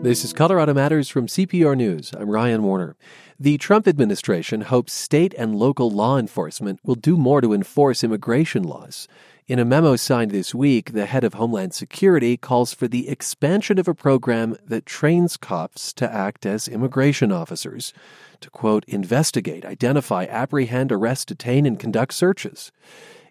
[0.00, 2.12] This is Colorado Matters from CPR News.
[2.16, 2.96] I'm Ryan Warner.
[3.40, 8.62] The Trump administration hopes state and local law enforcement will do more to enforce immigration
[8.62, 9.08] laws.
[9.48, 13.76] In a memo signed this week, the head of Homeland Security calls for the expansion
[13.76, 17.92] of a program that trains cops to act as immigration officers,
[18.40, 22.70] to quote, investigate, identify, apprehend, arrest, detain, and conduct searches.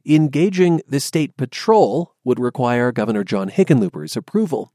[0.09, 4.71] Engaging the state patrol would require Governor John Hickenlooper's approval.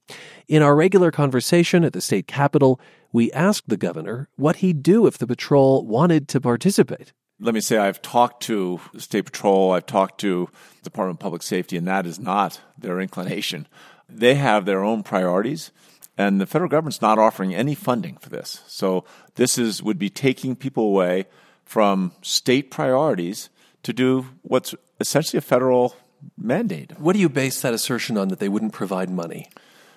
[0.47, 2.79] In our regular conversation at the state capitol,
[3.13, 7.15] we asked the governor what he'd do if the patrol wanted to participate.
[7.41, 10.51] Let me say I've talked to State Patrol, I've talked to
[10.83, 13.67] the Department of Public Safety, and that is not their inclination.
[14.11, 15.73] They have their own priorities,
[16.19, 18.63] and the federal government's not offering any funding for this.
[18.67, 21.25] So this is would be taking people away
[21.65, 23.49] from state priorities
[23.83, 25.95] to do what's essentially a federal
[26.39, 26.99] mandate.
[26.99, 29.51] What do you base that assertion on that they wouldn't provide money?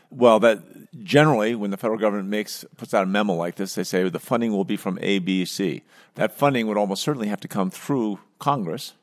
[0.09, 0.59] Well, that
[1.03, 4.19] generally, when the federal government makes puts out a memo like this, they say the
[4.19, 5.83] funding will be from A, B, C.
[6.15, 8.93] That funding would almost certainly have to come through Congress,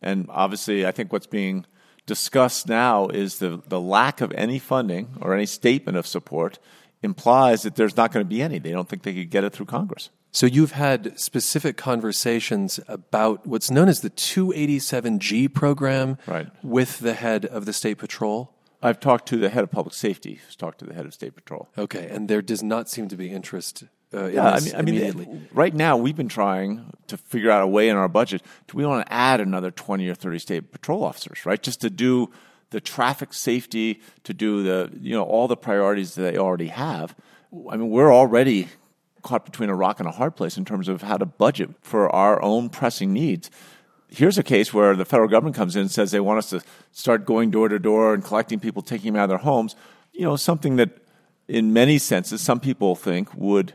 [0.00, 1.66] and obviously, I think what's being
[2.06, 6.58] discussed now is the the lack of any funding or any statement of support
[7.02, 8.58] implies that there's not going to be any.
[8.58, 10.10] They don't think they could get it through Congress.
[10.32, 16.48] So you've had specific conversations about what's known as the 287G program right.
[16.62, 18.52] with the head of the State Patrol?
[18.82, 21.34] I've talked to the head of public safety, who's talked to the head of State
[21.34, 21.68] Patrol.
[21.78, 25.48] Okay, and there does not seem to be interest uh, yeah, I mean, I mean,
[25.52, 28.42] right now we've been trying to figure out a way in our budget.
[28.68, 31.62] Do we want to add another 20 or 30 state patrol officers, right?
[31.62, 32.30] Just to do
[32.70, 37.14] the traffic safety, to do the, you know, all the priorities that they already have.
[37.70, 38.68] I mean, we're already
[39.22, 42.08] caught between a rock and a hard place in terms of how to budget for
[42.10, 43.50] our own pressing needs.
[44.08, 46.60] Here's a case where the federal government comes in and says they want us to
[46.90, 49.74] start going door to door and collecting people, taking them out of their homes.
[50.12, 50.90] You know, something that
[51.48, 53.74] in many senses some people think would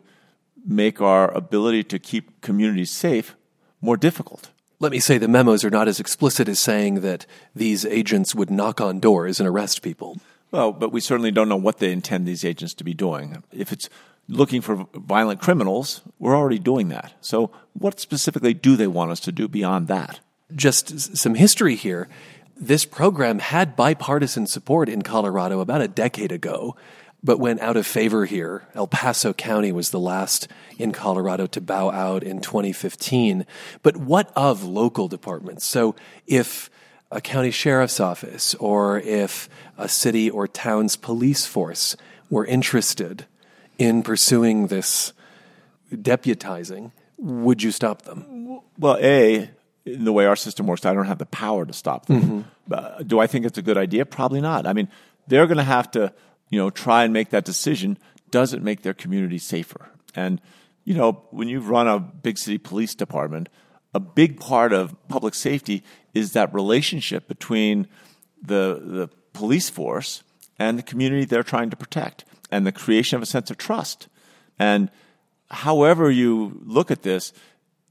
[0.65, 3.35] make our ability to keep communities safe
[3.81, 4.51] more difficult.
[4.79, 7.25] Let me say the memos are not as explicit as saying that
[7.55, 10.17] these agents would knock on doors and arrest people.
[10.51, 13.43] Well, but we certainly don't know what they intend these agents to be doing.
[13.51, 13.89] If it's
[14.27, 17.13] looking for violent criminals, we're already doing that.
[17.21, 20.19] So, what specifically do they want us to do beyond that?
[20.55, 22.07] Just some history here.
[22.55, 26.75] This program had bipartisan support in Colorado about a decade ago,
[27.23, 28.67] but went out of favor here.
[28.73, 33.45] El Paso County was the last in Colorado to bow out in 2015.
[33.83, 35.65] But what of local departments?
[35.65, 35.95] So,
[36.25, 36.69] if
[37.09, 41.95] a county sheriff's office or if a city or town's police force
[42.29, 43.25] were interested
[43.77, 45.13] in pursuing this
[45.91, 48.61] deputizing, would you stop them?
[48.77, 49.49] Well, A,
[49.85, 52.45] in the way our system works, I don't have the power to stop them.
[52.69, 53.07] Mm-hmm.
[53.07, 54.05] do I think it's a good idea?
[54.05, 54.67] Probably not.
[54.67, 54.89] I mean,
[55.27, 56.13] they're going to have to,
[56.49, 57.97] you know, try and make that decision.
[58.31, 59.89] Does it make their community safer?
[60.15, 60.41] And,
[60.83, 63.49] you know, when you run a big city police department,
[63.93, 65.83] a big part of public safety
[66.13, 67.87] is that relationship between
[68.41, 70.23] the, the police force
[70.59, 74.07] and the community they're trying to protect and the creation of a sense of trust.
[74.59, 74.89] And
[75.49, 77.33] however you look at this,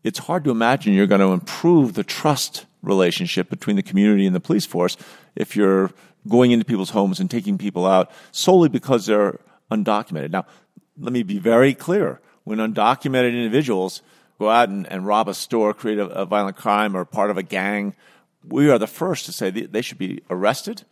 [0.03, 4.35] it's hard to imagine you're going to improve the trust relationship between the community and
[4.35, 4.97] the police force
[5.35, 5.91] if you're
[6.29, 9.39] going into people's homes and taking people out solely because they're
[9.71, 10.31] undocumented.
[10.31, 10.47] Now,
[10.99, 12.21] let me be very clear.
[12.45, 14.03] When undocumented individuals
[14.39, 17.39] go out and, and rob a store, create a, a, violent crime, or part of
[17.39, 17.95] a gang,
[18.45, 20.85] we are the first to say they should be arrested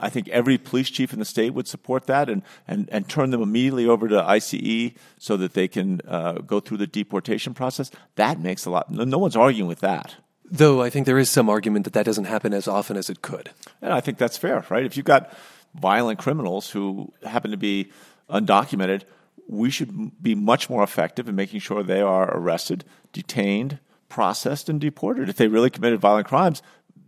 [0.00, 3.30] I think every police chief in the state would support that and, and, and turn
[3.30, 7.90] them immediately over to ICE so that they can uh, go through the deportation process.
[8.16, 8.90] That makes a lot.
[8.90, 10.16] No one's arguing with that.
[10.44, 13.22] Though I think there is some argument that that doesn't happen as often as it
[13.22, 13.50] could.
[13.80, 14.84] And I think that's fair, right?
[14.84, 15.32] If you've got
[15.74, 17.90] violent criminals who happen to be
[18.28, 19.02] undocumented,
[19.48, 23.78] we should be much more effective in making sure they are arrested, detained,
[24.08, 25.28] processed, and deported.
[25.28, 26.62] If they really committed violent crimes,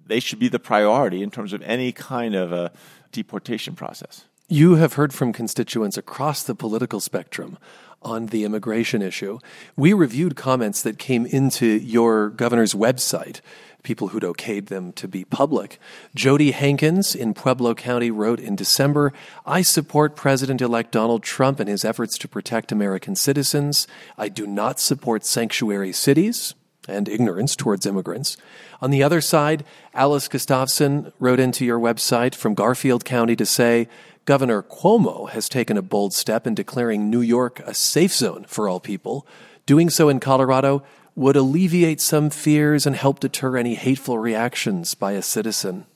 [0.06, 2.72] they should be the priority in terms of any kind of a
[3.12, 4.24] deportation process.
[4.48, 7.58] You have heard from constituents across the political spectrum
[8.02, 9.38] on the immigration issue.
[9.76, 13.40] We reviewed comments that came into your governor's website,
[13.82, 15.78] people who'd okayed them to be public.
[16.14, 19.12] Jody Hankins in Pueblo County wrote in December
[19.46, 23.86] I support President elect Donald Trump and his efforts to protect American citizens.
[24.18, 26.54] I do not support sanctuary cities
[26.88, 28.36] and ignorance towards immigrants.
[28.80, 29.64] On the other side,
[29.94, 33.88] Alice Gustafson wrote into your website from Garfield County to say,
[34.24, 38.68] Governor Cuomo has taken a bold step in declaring New York a safe zone for
[38.68, 39.26] all people.
[39.66, 40.82] Doing so in Colorado
[41.14, 45.86] would alleviate some fears and help deter any hateful reactions by a citizen.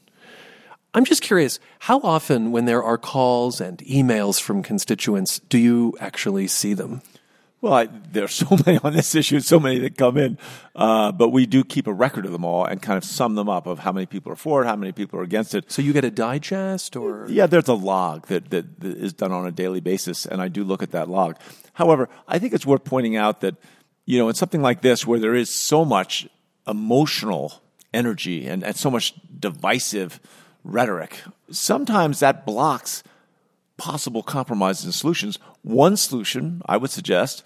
[0.95, 5.95] I'm just curious, how often, when there are calls and emails from constituents, do you
[6.01, 7.03] actually see them?
[7.61, 10.39] Well, I, there are so many on this issue, so many that come in,
[10.75, 13.49] uh, but we do keep a record of them all and kind of sum them
[13.49, 15.71] up of how many people are for it, how many people are against it.
[15.71, 19.33] So you get a digest, or yeah, there's a log that, that, that is done
[19.33, 21.37] on a daily basis, and I do look at that log.
[21.75, 23.57] However, I think it's worth pointing out that
[24.05, 26.29] you know in something like this where there is so much
[26.67, 27.63] emotional
[27.93, 30.21] energy and, and so much divisive
[30.65, 31.21] rhetoric,
[31.51, 33.03] sometimes that blocks
[33.79, 35.39] possible compromises and solutions.
[35.63, 37.43] One solution, I would suggest,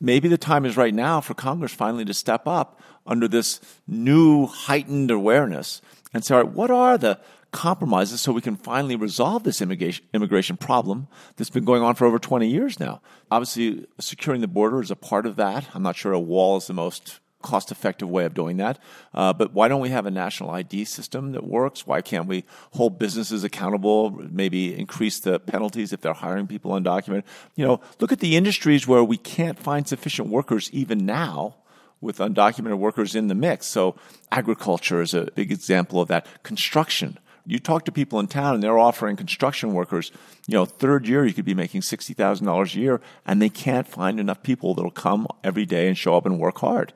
[0.00, 4.46] maybe the time is right now for Congress finally to step up under this new
[4.46, 5.82] heightened awareness
[6.14, 7.20] and say, all right, what are the
[7.50, 12.06] compromises so we can finally resolve this immigration, immigration problem that's been going on for
[12.06, 13.02] over 20 years now?
[13.30, 15.66] Obviously, securing the border is a part of that.
[15.74, 18.78] I'm not sure a wall is the most cost effective way of doing that.
[19.12, 21.86] Uh, but why don't we have a national ID system that works?
[21.86, 27.24] Why can't we hold businesses accountable, maybe increase the penalties if they're hiring people undocumented?
[27.56, 31.56] You know, look at the industries where we can't find sufficient workers even now
[32.02, 33.66] with undocumented workers in the mix.
[33.66, 33.96] So
[34.30, 36.26] agriculture is a big example of that.
[36.42, 37.18] Construction.
[37.46, 40.12] You talk to people in town and they're offering construction workers,
[40.46, 44.20] you know, third year you could be making $60,000 a year and they can't find
[44.20, 46.92] enough people that'll come every day and show up and work hard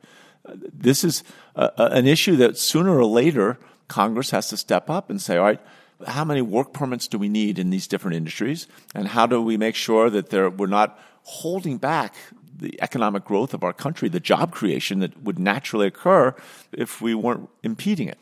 [0.55, 3.59] this is a, a, an issue that sooner or later
[3.89, 5.61] Congress has to step up and say, all right,
[6.07, 8.67] how many work permits do we need in these different industries?
[8.95, 12.15] And how do we make sure that we're not holding back
[12.59, 16.35] the economic growth of our country, the job creation that would naturally occur
[16.73, 18.19] if we weren't impeding it?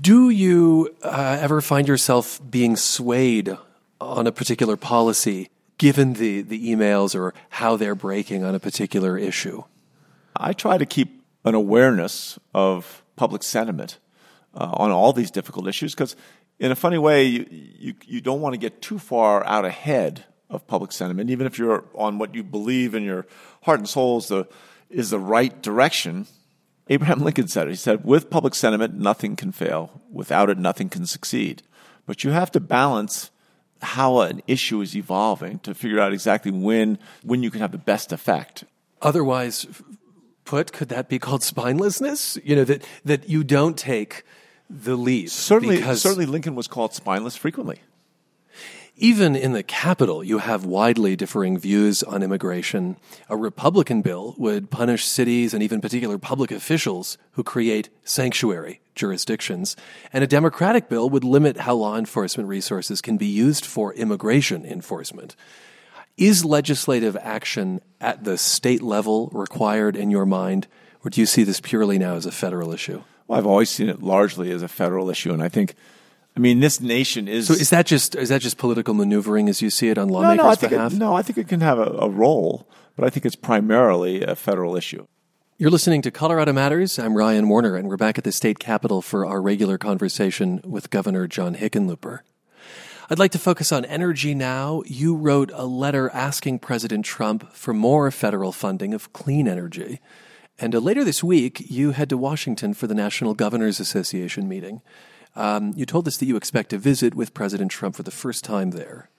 [0.00, 3.56] Do you uh, ever find yourself being swayed
[4.00, 9.16] on a particular policy given the, the emails or how they're breaking on a particular
[9.18, 9.64] issue?
[10.36, 13.98] I try to keep an awareness of public sentiment
[14.54, 16.16] uh, on all these difficult issues because
[16.58, 20.24] in a funny way you, you, you don't want to get too far out ahead
[20.48, 23.26] of public sentiment even if you're on what you believe in your
[23.62, 24.46] heart and soul is the,
[24.90, 26.26] is the right direction.
[26.88, 27.70] Abraham Lincoln said it.
[27.70, 30.02] He said with public sentiment nothing can fail.
[30.10, 31.62] Without it nothing can succeed.
[32.04, 33.30] But you have to balance
[33.82, 37.78] how an issue is evolving to figure out exactly when when you can have the
[37.78, 38.64] best effect.
[39.00, 39.66] Otherwise
[40.50, 42.36] put, could that be called spinelessness?
[42.42, 44.24] You know, that, that you don't take
[44.68, 45.30] the lead.
[45.30, 47.78] Certainly, certainly Lincoln was called spineless frequently.
[48.96, 52.96] Even in the Capitol, you have widely differing views on immigration.
[53.28, 59.76] A Republican bill would punish cities and even particular public officials who create sanctuary jurisdictions.
[60.12, 64.66] And a Democratic bill would limit how law enforcement resources can be used for immigration
[64.66, 65.36] enforcement.
[66.20, 70.66] Is legislative action at the state level required in your mind,
[71.02, 73.02] or do you see this purely now as a federal issue?
[73.26, 75.76] Well, I've always seen it largely as a federal issue, and I think,
[76.36, 77.46] I mean, this nation is.
[77.46, 80.36] So is that just is that just political maneuvering as you see it on lawmakers'
[80.36, 80.92] no, no, I think behalf?
[80.92, 84.22] It, no, I think it can have a, a role, but I think it's primarily
[84.22, 85.06] a federal issue.
[85.56, 86.98] You're listening to Colorado Matters.
[86.98, 90.90] I'm Ryan Warner, and we're back at the state capitol for our regular conversation with
[90.90, 92.20] Governor John Hickenlooper.
[93.12, 94.84] I'd like to focus on energy now.
[94.86, 100.00] You wrote a letter asking President Trump for more federal funding of clean energy.
[100.60, 104.80] And uh, later this week, you head to Washington for the National Governors Association meeting.
[105.34, 108.44] Um, you told us that you expect to visit with President Trump for the first
[108.44, 109.10] time there.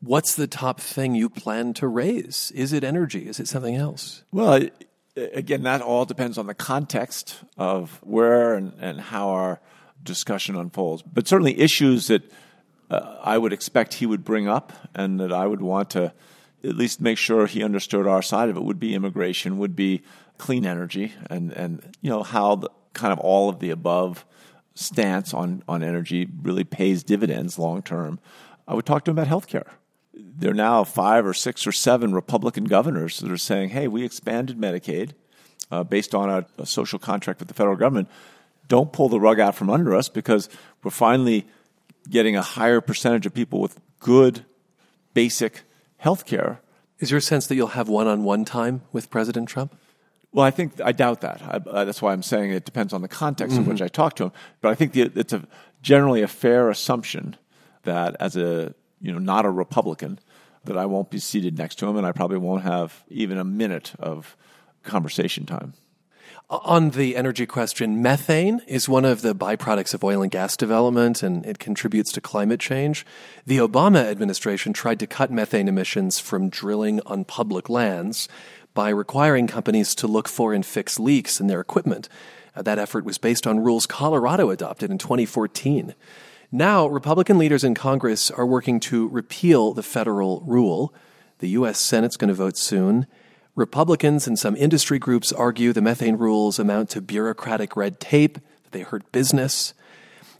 [0.00, 2.50] What's the top thing you plan to raise?
[2.54, 3.28] Is it energy?
[3.28, 4.24] Is it something else?
[4.32, 4.70] Well,
[5.16, 9.60] again, that all depends on the context of where and, and how our
[10.02, 11.02] discussion unfolds.
[11.02, 12.22] But certainly issues that
[12.90, 16.12] uh, I would expect he would bring up and that I would want to
[16.62, 20.02] at least make sure he understood our side of it would be immigration, would be
[20.38, 24.24] clean energy, and, and you know how the, kind of all of the above
[24.74, 28.18] stance on, on energy really pays dividends long term.
[28.66, 29.68] I would talk to him about healthcare.
[30.14, 34.04] There are now five or six or seven Republican governors that are saying, hey, we
[34.04, 35.12] expanded Medicaid
[35.70, 38.08] uh, based on a, a social contract with the federal government.
[38.68, 40.48] Don't pull the rug out from under us because
[40.82, 41.46] we're finally–
[42.08, 44.44] getting a higher percentage of people with good
[45.14, 45.62] basic
[45.98, 46.60] health care.
[46.98, 49.74] Is your sense that you'll have one on one time with President Trump?
[50.32, 51.42] Well, I think I doubt that.
[51.42, 53.64] I, uh, that's why I'm saying it depends on the context mm-hmm.
[53.64, 54.32] in which I talk to him.
[54.60, 55.46] But I think the, it's a,
[55.80, 57.36] generally a fair assumption
[57.84, 60.18] that as a you know not a Republican,
[60.64, 63.44] that I won't be seated next to him, and I probably won't have even a
[63.44, 64.36] minute of
[64.82, 65.74] conversation time.
[66.50, 71.22] On the energy question, methane is one of the byproducts of oil and gas development,
[71.22, 73.06] and it contributes to climate change.
[73.46, 78.28] The Obama administration tried to cut methane emissions from drilling on public lands
[78.74, 82.10] by requiring companies to look for and fix leaks in their equipment.
[82.54, 85.94] Uh, that effort was based on rules Colorado adopted in 2014.
[86.52, 90.92] Now, Republican leaders in Congress are working to repeal the federal rule.
[91.38, 91.80] The U.S.
[91.80, 93.06] Senate's going to vote soon.
[93.56, 98.72] Republicans and some industry groups argue the methane rules amount to bureaucratic red tape, that
[98.72, 99.74] they hurt business.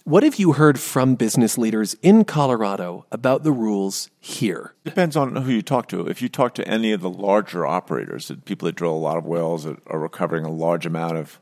[0.02, 4.74] What have you heard from business leaders in Colorado about the rules here?
[4.84, 6.06] Depends on who you talk to.
[6.08, 9.16] If you talk to any of the larger operators, the people that drill a lot
[9.16, 11.38] of wells that are recovering a large amount of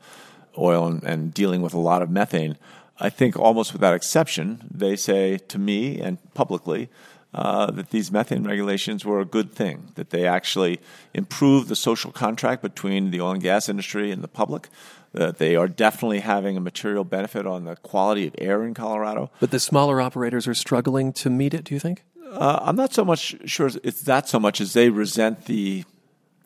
[0.57, 2.55] oil and, and dealing with a lot of methane,
[2.99, 6.89] I think almost without exception, they say to me and publicly
[7.33, 10.79] uh, that these methane regulations were a good thing, that they actually
[11.13, 14.69] improve the social contract between the oil and gas industry and the public,
[15.13, 19.31] that they are definitely having a material benefit on the quality of air in Colorado.
[19.39, 22.03] But the smaller operators are struggling to meet it, do you think?
[22.31, 25.85] Uh, I'm not so much sure it's that so much as they resent the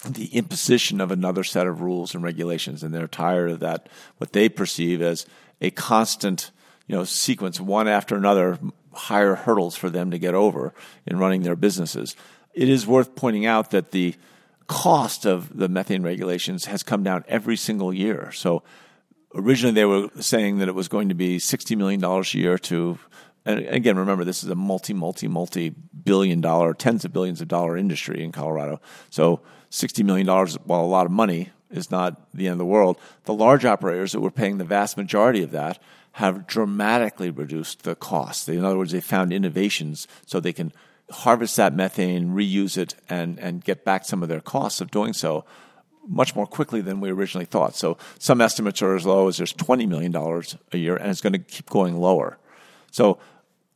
[0.06, 4.32] the imposition of another set of rules and regulations, and they're tired of that what
[4.34, 5.25] they perceive as
[5.60, 6.51] a constant,
[6.88, 8.60] you know, sequence one after another,
[8.98, 10.74] higher hurdles for them to get over
[11.06, 12.16] in running their businesses.
[12.54, 14.16] It is worth pointing out that the
[14.68, 18.32] cost of the methane regulations has come down every single year.
[18.32, 18.63] So
[19.34, 23.00] originally they were saying that it was going to be $60 million a year to,
[23.46, 27.48] and again, remember, this is a multi, multi, multi billion dollar, tens of billions of
[27.48, 28.82] dollar industry in Colorado.
[29.10, 32.98] So $60 million, while a lot of money, is not the end of the world.
[33.25, 35.80] The large operators that were paying the vast majority of that
[36.17, 38.50] have dramatically reduced the cost.
[38.50, 40.74] In other words, they found innovations so they can
[41.12, 45.13] harvest that methane, reuse it, and, and get back some of their costs of doing
[45.13, 45.45] so
[46.07, 47.75] much more quickly than we originally thought.
[47.75, 50.15] So some estimates are as low as there's $20 million
[50.71, 52.39] a year, and it's going to keep going lower.
[52.89, 53.19] So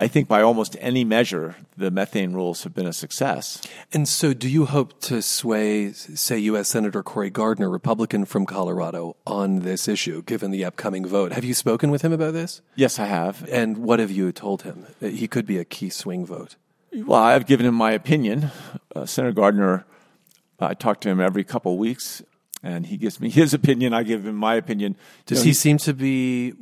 [0.02, 3.62] I think by almost any measure, the methane rules have been a success.
[3.94, 6.70] And so, do you hope to sway, say, U.S.
[6.70, 11.34] Senator Cory Gardner, Republican from Colorado, on this issue, given the upcoming vote?
[11.34, 12.64] Have you spoken with him about this?
[12.76, 13.48] Yes, I have.
[13.48, 14.88] And what have you told him?
[15.00, 16.56] He could be a key swing vote.
[16.92, 18.50] Well, I've given him my opinion.
[18.96, 19.86] Uh, Senator Gardner,
[20.60, 22.24] I talk to him every couple of weeks,
[22.64, 23.94] and he gives me his opinion.
[23.94, 24.96] I give him my opinion.
[25.26, 26.54] Does you know, he seem to be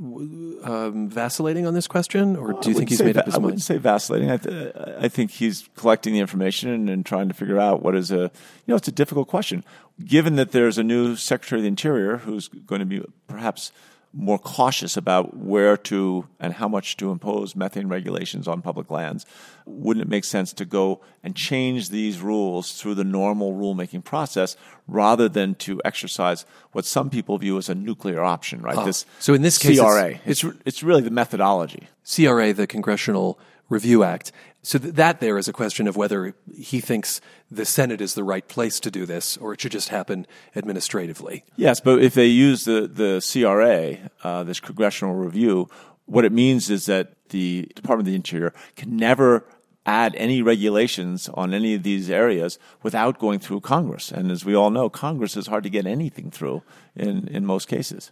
[0.64, 3.44] um, vacillating on this question, or do you think he's made up his mind?
[3.44, 4.32] I wouldn't say vacillating.
[4.32, 7.96] I, th- I, think he's collecting the information and, and, trying to figure out what
[7.96, 8.30] is a you
[8.68, 9.64] know it's a difficult question.
[10.04, 13.72] Given that there's a new Secretary of the Interior who's going to be perhaps
[14.14, 19.26] more cautious about where to and how much to impose methane regulations on public lands.
[19.66, 24.58] Wouldn't it make sense to go and change these rules through the normal rulemaking process
[24.88, 28.78] rather than to exercise what some people view as a nuclear option, right?
[28.78, 28.86] Oh.
[28.86, 30.20] This so in this case, CRA.
[30.26, 31.88] It's, it's, it's really the methodology.
[32.04, 33.40] CRA, the Congressional
[33.70, 34.32] Review Act.
[34.62, 38.24] So th- that there is a question of whether he thinks the Senate is the
[38.24, 41.46] right place to do this, or it should just happen administratively.
[41.56, 45.70] Yes, but if they use the the CRA, uh, this congressional review,
[46.06, 49.46] what it means is that the Department of the Interior can never
[49.86, 54.12] add any regulations on any of these areas without going through Congress.
[54.12, 56.62] And as we all know, Congress is hard to get anything through
[56.96, 58.12] in, in most cases.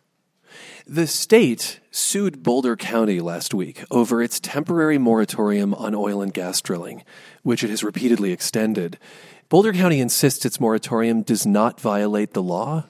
[0.85, 6.61] The state sued Boulder County last week over its temporary moratorium on oil and gas
[6.61, 7.03] drilling,
[7.43, 8.97] which it has repeatedly extended.
[9.49, 12.85] Boulder County insists its moratorium does not violate the law.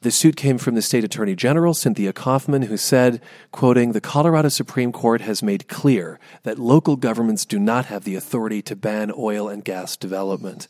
[0.00, 3.20] The suit came from the state attorney general, Cynthia Coffman, who said,
[3.50, 8.14] quoting, the Colorado Supreme Court has made clear that local governments do not have the
[8.14, 10.68] authority to ban oil and gas development.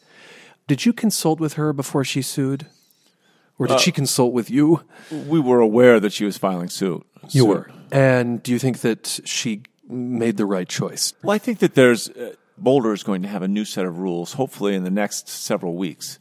[0.66, 2.66] Did you consult with her before she sued?
[3.58, 4.84] Or did uh, she consult with you?
[5.10, 7.04] We were aware that she was filing suit.
[7.30, 7.70] You were.
[7.90, 11.12] And do you think that she made the right choice?
[11.22, 13.98] Well, I think that there's uh, Boulder is going to have a new set of
[13.98, 16.18] rules, hopefully in the next several weeks.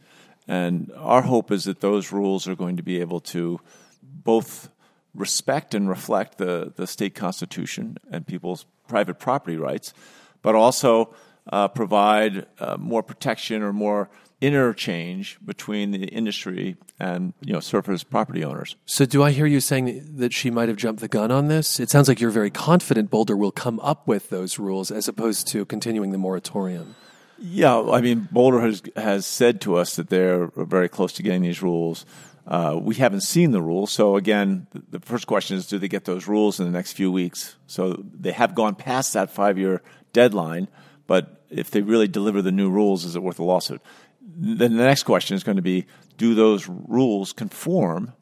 [0.48, 3.60] And our hope is that those rules are going to be able to
[4.02, 4.70] both
[5.14, 9.94] respect and reflect the, the state constitution and people's private property rights,
[10.42, 11.14] but also
[11.52, 18.04] uh, provide uh, more protection or more interchange between the industry and you know surface
[18.04, 18.76] property owners.
[18.86, 21.80] So do I hear you saying that she might have jumped the gun on this?
[21.80, 25.48] It sounds like you're very confident Boulder will come up with those rules as opposed
[25.50, 26.96] to continuing the moratorium.
[27.40, 31.42] Yeah, I mean Boulder has has said to us that they're very close to getting
[31.42, 32.06] these rules.
[32.46, 36.06] Uh, we haven't seen the rules, so again, the first question is: Do they get
[36.06, 37.58] those rules in the next few weeks?
[37.68, 39.82] So they have gone past that five-year
[40.14, 40.70] deadline,
[41.08, 43.82] but if they really deliver the new rules, is it worth a lawsuit?
[44.28, 45.86] Then the next question is going to be
[46.18, 48.14] do those rules conform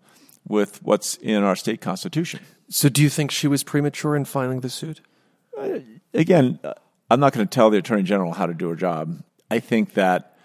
[0.48, 2.40] with what's in our state constitution?
[2.70, 5.02] So, do you think she was premature in filing the suit?
[5.58, 5.80] Uh,
[6.14, 6.74] again, uh,
[7.10, 9.22] I'm not going to tell the attorney general how to do her job.
[9.50, 10.38] I think that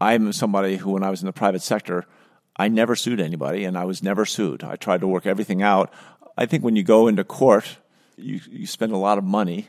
[0.00, 2.04] I'm somebody who, when I was in the private sector,
[2.56, 4.64] I never sued anybody and I was never sued.
[4.64, 5.92] I tried to work everything out.
[6.36, 7.78] I think when you go into court,
[8.16, 9.68] you, you spend a lot of money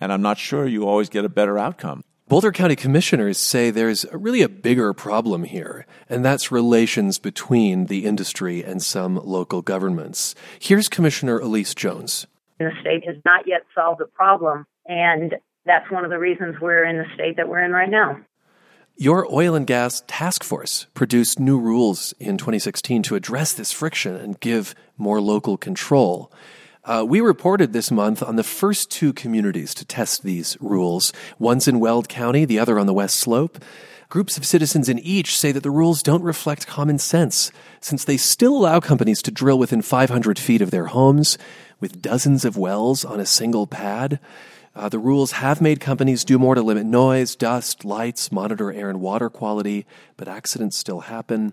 [0.00, 2.04] and I'm not sure you always get a better outcome.
[2.28, 8.06] Boulder County commissioners say there's really a bigger problem here, and that's relations between the
[8.06, 10.34] industry and some local governments.
[10.58, 12.26] Here's Commissioner Elise Jones.
[12.58, 15.34] The state has not yet solved the problem, and
[15.66, 18.20] that's one of the reasons we're in the state that we're in right now.
[18.96, 24.14] Your oil and gas task force produced new rules in 2016 to address this friction
[24.14, 26.32] and give more local control.
[26.84, 31.12] Uh, we reported this month on the first two communities to test these rules.
[31.38, 33.62] One's in Weld County, the other on the West Slope.
[34.08, 38.16] Groups of citizens in each say that the rules don't reflect common sense, since they
[38.16, 41.38] still allow companies to drill within 500 feet of their homes,
[41.78, 44.18] with dozens of wells on a single pad.
[44.74, 48.90] Uh, the rules have made companies do more to limit noise, dust, lights, monitor air
[48.90, 49.86] and water quality,
[50.16, 51.52] but accidents still happen.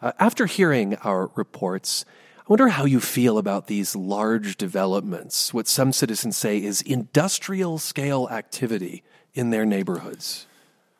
[0.00, 2.06] Uh, after hearing our reports,
[2.52, 8.28] wonder how you feel about these large developments, what some citizens say is industrial scale
[8.30, 10.46] activity in their neighborhoods.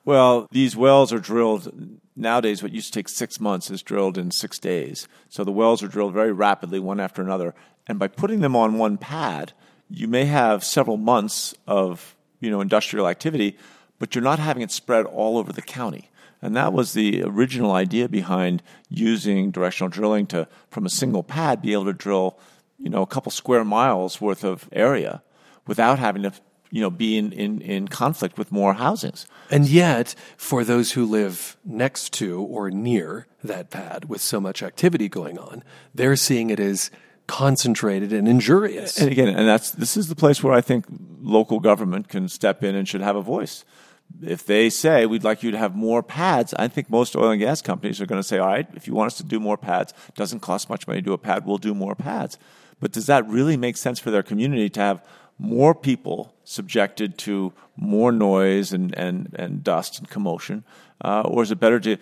[0.02, 1.70] Well, these wells are drilled
[2.16, 2.62] nowadays.
[2.62, 5.06] What used to take six months is drilled in six days.
[5.28, 7.54] So the wells are drilled very rapidly, one after another.
[7.86, 9.52] And by putting them on one pad,
[9.90, 13.58] you may have several months of you know industrial activity,
[13.98, 16.08] but you're not having it spread all over the county.
[16.42, 21.62] And that was the original idea behind using directional drilling to from a single pad
[21.62, 22.38] be able to drill
[22.78, 25.22] you know a couple square miles worth of area
[25.66, 26.32] without having to
[26.70, 29.26] you know be in, in, in conflict with more housings.
[29.50, 34.62] And yet, for those who live next to or near that pad with so much
[34.62, 35.62] activity going on,
[35.94, 36.90] they're seeing it as
[37.28, 38.98] concentrated and injurious.
[38.98, 40.86] And again, and that's this is the place where I think
[41.20, 43.64] local government can step in and should have a voice.
[44.20, 47.40] If they say we'd like you to have more pads, I think most oil and
[47.40, 49.56] gas companies are going to say, "All right, if you want us to do more
[49.56, 52.38] pads, doesn't cost much money to do a pad, we'll do more pads."
[52.80, 55.04] But does that really make sense for their community to have
[55.38, 60.64] more people subjected to more noise and, and, and dust and commotion?
[61.04, 61.96] Uh, or is it better to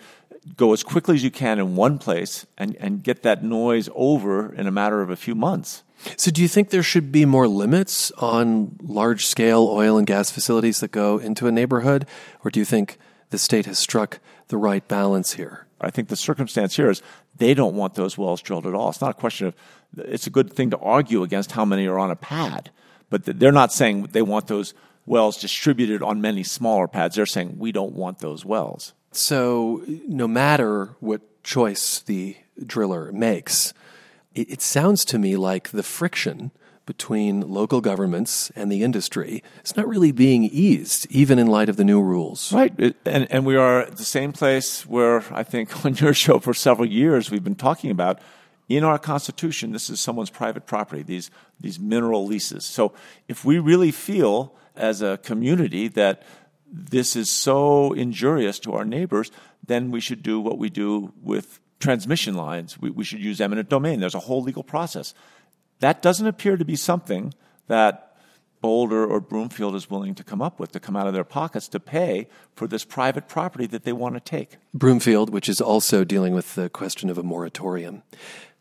[0.55, 4.53] go as quickly as you can in one place and, and get that noise over
[4.53, 5.83] in a matter of a few months.
[6.17, 10.31] So, do you think there should be more limits on large scale oil and gas
[10.31, 12.05] facilities that go into a neighborhood?
[12.43, 12.97] Or do you think
[13.29, 15.67] the state has struck the right balance here?
[15.79, 17.01] I think the circumstance here is
[17.37, 18.89] they don't want those wells drilled at all.
[18.89, 19.55] It's not a question of,
[19.97, 22.69] it's a good thing to argue against how many are on a pad,
[23.09, 24.73] but they're not saying they want those
[25.05, 27.15] wells distributed on many smaller pads.
[27.15, 28.93] They're saying we don't want those wells.
[29.11, 33.73] So, no matter what choice the driller makes,
[34.33, 36.51] it, it, sounds to me like the friction
[36.85, 41.77] between local governments and the industry is not really being eased, even in light of
[41.77, 42.51] the new rules.
[42.51, 42.73] Right.
[43.05, 46.53] And, and we are at the same place where I think on your show for
[46.53, 48.19] several years we've been talking about
[48.67, 52.65] in our Constitution, this is someone's private property, these, these mineral leases.
[52.65, 52.93] So
[53.27, 56.23] if we really feel as a community that
[56.71, 59.31] this is so injurious to our neighbors,
[59.65, 62.79] then we should do what we do with transmission lines.
[62.79, 63.99] We, we should use eminent domain.
[63.99, 65.13] There's a whole legal process.
[65.79, 67.33] That doesn't appear to be something
[67.67, 68.15] that
[68.61, 71.67] Boulder or Broomfield is willing to come up with to come out of their pockets
[71.69, 74.57] to pay for this private property that they want to take.
[74.73, 78.03] Broomfield, which is also dealing with the question of a moratorium.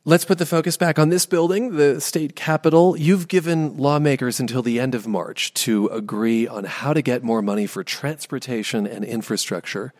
[0.06, 2.96] Let's put the focus back on this building, the state capitol.
[2.96, 7.42] You've given lawmakers until the end of March to agree on how to get more
[7.42, 9.92] money for transportation and infrastructure.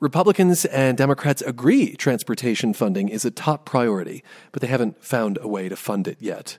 [0.00, 5.46] Republicans and Democrats agree transportation funding is a top priority, but they haven't found a
[5.46, 6.56] way to fund it yet.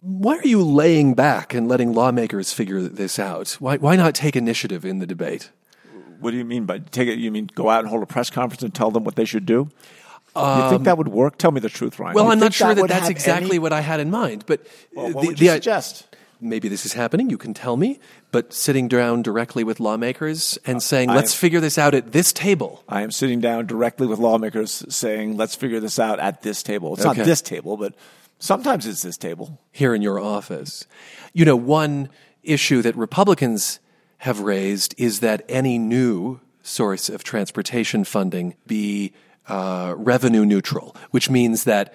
[0.00, 3.56] Why are you laying back and letting lawmakers figure this out?
[3.58, 5.50] Why, why not take initiative in the debate?
[6.20, 7.18] What do you mean by take it?
[7.18, 9.44] You mean go out and hold a press conference and tell them what they should
[9.44, 9.68] do?
[10.36, 11.36] Um, you think that would work?
[11.36, 12.14] Tell me the truth, Ryan.
[12.14, 13.58] Well, you I'm not sure that, that that's exactly any...
[13.58, 14.44] what I had in mind.
[14.46, 16.06] But well, what the, would you the, suggest?
[16.42, 17.30] Maybe this is happening.
[17.30, 18.00] You can tell me.
[18.30, 22.12] But sitting down directly with lawmakers and uh, saying, "Let's am, figure this out at
[22.12, 26.42] this table." I am sitting down directly with lawmakers, saying, "Let's figure this out at
[26.42, 27.18] this table." It's okay.
[27.18, 27.94] not this table, but
[28.38, 30.86] sometimes it's this table here in your office.
[31.32, 32.08] You know, one
[32.42, 33.78] issue that Republicans
[34.18, 39.12] have raised is that any new source of transportation funding be
[39.48, 41.92] uh, revenue neutral, which means that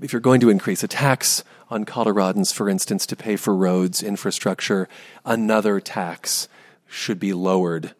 [0.00, 4.02] if you're going to increase a tax on Coloradans, for instance, to pay for roads,
[4.02, 4.88] infrastructure,
[5.24, 6.48] another tax
[6.86, 7.94] should be lowered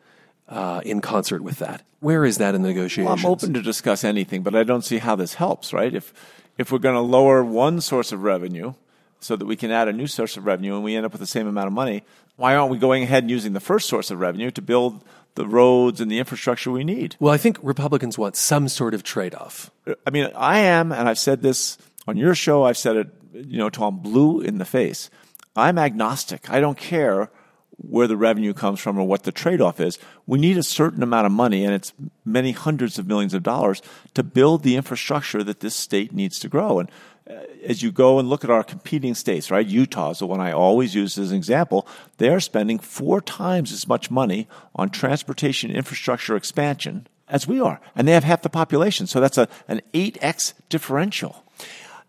[0.49, 1.83] uh, in concert with that.
[2.01, 3.07] Where is that in the negotiations?
[3.07, 5.95] Well, I'm open to discuss anything, but I don't see how this helps, right?
[5.95, 6.13] If,
[6.57, 8.75] if we're going to lower one source of revenue
[9.21, 11.21] so that we can add a new source of revenue and we end up with
[11.21, 12.05] the same amount of money,
[12.37, 15.03] why aren't we going ahead and using the first source of revenue to build
[15.39, 17.17] the roads and the infrastructure we need.
[17.19, 19.71] Well, I think Republicans want some sort of trade off.
[20.07, 23.59] I mean, I am, and I've said this on your show, I've said it, you
[23.59, 25.11] know, till I'm blue in the face.
[25.57, 26.51] I'm agnostic.
[26.51, 27.31] I don't care
[27.79, 29.99] where the revenue comes from or what the trade off is.
[30.27, 31.93] We need a certain amount of money, and it's
[32.25, 33.81] many hundreds of millions of dollars
[34.15, 36.81] to build the infrastructure that this state needs to grow.
[36.81, 36.91] And
[37.31, 39.67] uh, as you go and look at our competing states, right?
[39.67, 41.87] Utah is the one I always use as an example.
[42.17, 47.81] They are spending four times as much money on transportation infrastructure expansion as we are,
[47.95, 49.07] and they have half the population.
[49.07, 51.45] So that's a, an 8x differential.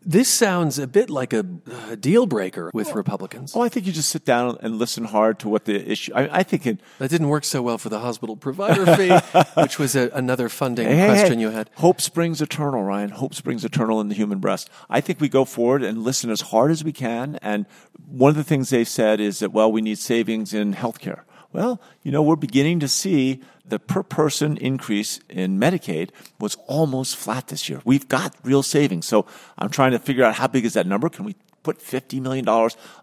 [0.01, 1.45] This sounds a bit like a,
[1.89, 3.53] a deal breaker with Republicans.
[3.53, 6.13] Oh, I think you just sit down and listen hard to what the issue.
[6.15, 9.11] I, I think it, that didn't work so well for the hospital provider fee,
[9.61, 11.69] which was a, another funding hey, question hey, you had.
[11.75, 13.09] Hope springs eternal, Ryan.
[13.09, 14.69] Hope springs eternal in the human breast.
[14.89, 17.37] I think we go forward and listen as hard as we can.
[17.41, 17.65] And
[18.07, 21.23] one of the things they said is that well, we need savings in healthcare.
[21.51, 26.09] Well, you know, we're beginning to see the per person increase in Medicaid
[26.39, 27.81] was almost flat this year.
[27.85, 29.07] We've got real savings.
[29.07, 29.25] So
[29.57, 31.09] I'm trying to figure out how big is that number?
[31.09, 32.47] Can we put $50 million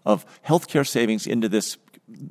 [0.05, 1.77] of healthcare savings into this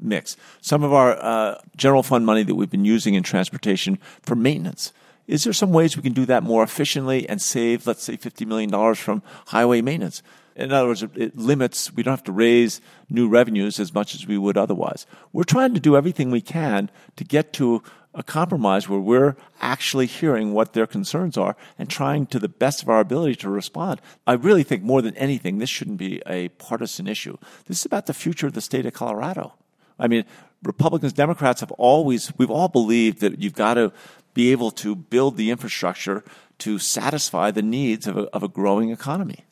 [0.00, 0.36] mix?
[0.60, 4.92] Some of our uh, general fund money that we've been using in transportation for maintenance.
[5.26, 8.46] Is there some ways we can do that more efficiently and save, let's say, $50
[8.46, 10.22] million from highway maintenance?
[10.56, 14.26] In other words, it limits, we don't have to raise new revenues as much as
[14.26, 15.06] we would otherwise.
[15.32, 17.82] We're trying to do everything we can to get to
[18.14, 22.82] a compromise where we're actually hearing what their concerns are and trying to the best
[22.82, 24.00] of our ability to respond.
[24.26, 27.36] I really think more than anything, this shouldn't be a partisan issue.
[27.66, 29.52] This is about the future of the state of Colorado.
[29.98, 30.24] I mean,
[30.62, 33.92] Republicans, Democrats have always, we've all believed that you've got to
[34.32, 36.24] be able to build the infrastructure
[36.58, 39.45] to satisfy the needs of a, of a growing economy.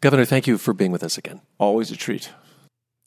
[0.00, 1.40] Governor, thank you for being with us again.
[1.58, 2.30] Always a treat.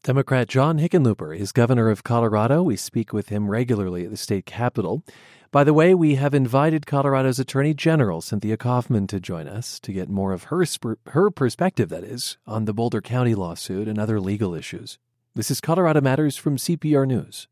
[0.04, 2.64] Democrat John Hickenlooper is governor of Colorado.
[2.64, 5.04] We speak with him regularly at the state capitol.
[5.52, 9.92] By the way, we have invited Colorado's Attorney General, Cynthia Coffman to join us to
[9.92, 10.64] get more of her,
[11.08, 15.00] her perspective, that is, on the Boulder County lawsuit and other legal issues.
[15.36, 17.48] This is Colorado Matters from CPR News.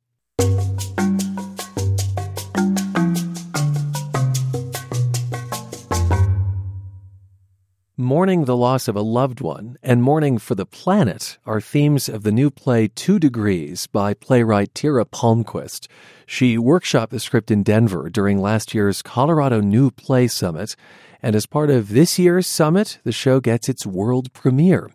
[8.00, 12.22] Mourning the loss of a loved one and mourning for the planet are themes of
[12.22, 15.88] the new play Two Degrees by playwright Tira Palmquist.
[16.28, 20.76] She workshopped the script in Denver during last year's Colorado New Play Summit,
[21.24, 24.92] and as part of this year's summit, the show gets its world premiere.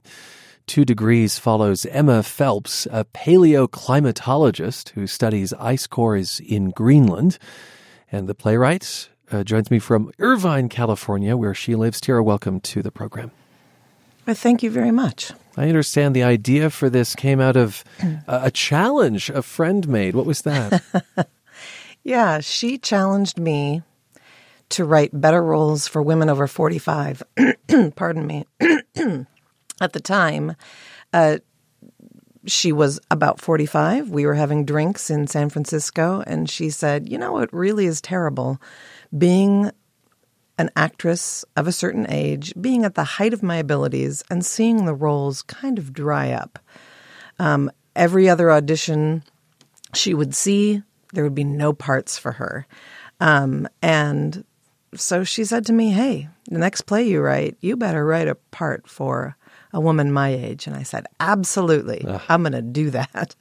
[0.68, 7.38] Two Degrees follows Emma Phelps, a paleoclimatologist who studies ice cores in Greenland.
[8.12, 12.00] And the playwright, uh, joins me from Irvine, California, where she lives.
[12.00, 13.30] Tira, welcome to the program.
[14.26, 15.32] Well, thank you very much.
[15.56, 17.84] I understand the idea for this came out of
[18.26, 20.14] a challenge a friend made.
[20.14, 20.82] What was that?
[22.04, 23.82] yeah, she challenged me
[24.70, 27.22] to write better roles for women over 45.
[27.96, 28.46] Pardon me.
[29.80, 30.54] At the time,
[31.12, 31.38] uh,
[32.46, 34.10] she was about 45.
[34.10, 38.00] We were having drinks in San Francisco, and she said, You know, it really is
[38.00, 38.60] terrible
[39.16, 39.70] being
[40.59, 44.85] an actress of a certain age, being at the height of my abilities, and seeing
[44.85, 46.59] the roles kind of dry up.
[47.38, 49.25] Um, every other audition
[49.94, 52.66] she would see, there would be no parts for her.
[53.20, 54.44] Um, and
[54.94, 58.35] so she said to me, Hey, the next play you write, you better write a
[58.35, 59.37] part for
[59.72, 60.66] a woman my age.
[60.66, 62.20] And I said, Absolutely, Ugh.
[62.29, 63.35] I'm going to do that.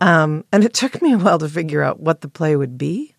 [0.00, 3.14] Um, and it took me a while to figure out what the play would be.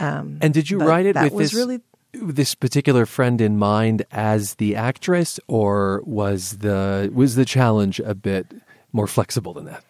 [0.00, 1.80] Um, and did you write it with this, really...
[2.12, 8.14] this particular friend in mind as the actress, or was the was the challenge a
[8.14, 8.52] bit
[8.92, 9.84] more flexible than that?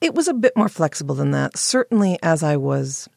[0.00, 1.56] It was a bit more flexible than that.
[1.56, 3.08] Certainly, as I was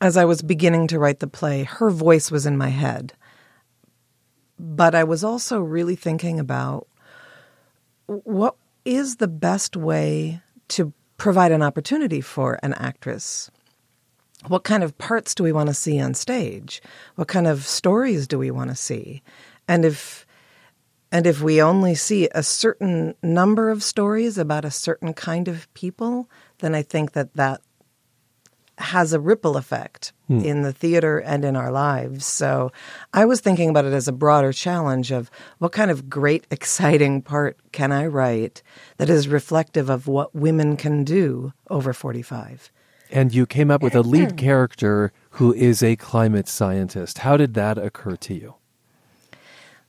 [0.00, 3.14] as I was beginning to write the play, her voice was in my head.
[4.58, 6.86] But I was also really thinking about
[8.06, 13.50] what is the best way to provide an opportunity for an actress
[14.48, 16.82] what kind of parts do we want to see on stage?
[17.16, 19.22] What kind of stories do we want to see?
[19.68, 20.26] And if
[21.10, 25.72] and if we only see a certain number of stories about a certain kind of
[25.72, 26.28] people,
[26.58, 27.60] then I think that that
[28.78, 30.40] has a ripple effect hmm.
[30.40, 32.26] in the theater and in our lives.
[32.26, 32.72] So
[33.12, 37.22] I was thinking about it as a broader challenge of what kind of great, exciting
[37.22, 38.62] part can I write
[38.96, 42.72] that is reflective of what women can do over 45?
[43.14, 47.18] And you came up with a lead character who is a climate scientist.
[47.18, 48.54] How did that occur to you?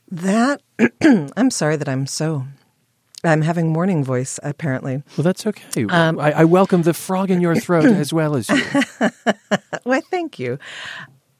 [0.08, 0.62] That,
[1.36, 2.46] I'm sorry that I'm so.
[3.24, 5.02] I'm having morning voice, apparently.
[5.16, 5.86] Well, that's okay.
[5.86, 8.62] Um, I, I, welcome the frog in your throat as well as you.
[9.82, 10.60] Why, thank you.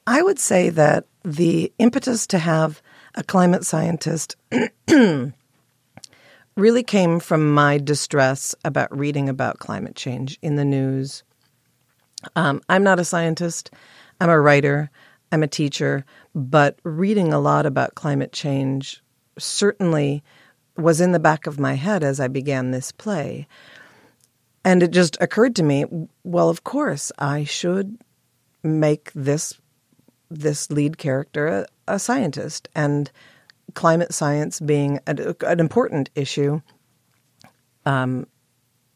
[0.05, 2.81] I would say that the impetus to have
[3.15, 4.35] a climate scientist
[6.57, 11.23] really came from my distress about reading about climate change in the news.
[12.35, 13.71] Um, I'm not a scientist,
[14.19, 14.89] I'm a writer,
[15.31, 19.01] I'm a teacher, but reading a lot about climate change
[19.37, 20.23] certainly
[20.77, 23.47] was in the back of my head as I began this play.
[24.63, 25.85] And it just occurred to me,
[26.23, 27.97] well, of course, I should
[28.63, 29.59] make this
[30.29, 33.09] this lead character a, a scientist and
[33.75, 36.61] climate science being a, an important issue.
[37.85, 38.27] Um,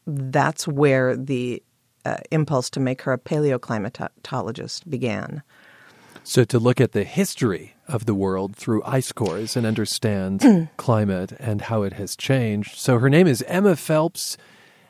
[0.06, 1.62] that's where the
[2.04, 5.42] uh, impulse to make her a paleoclimatologist began.
[6.24, 11.32] So, to look at the history of the world through ice cores and understand climate
[11.40, 12.76] and how it has changed.
[12.78, 14.36] So, her name is Emma Phelps,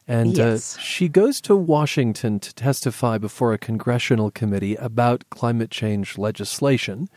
[0.07, 0.77] and uh, Yes.
[0.77, 7.09] uh, she goes to Washington to testify before a congressional committee about climate change legislation.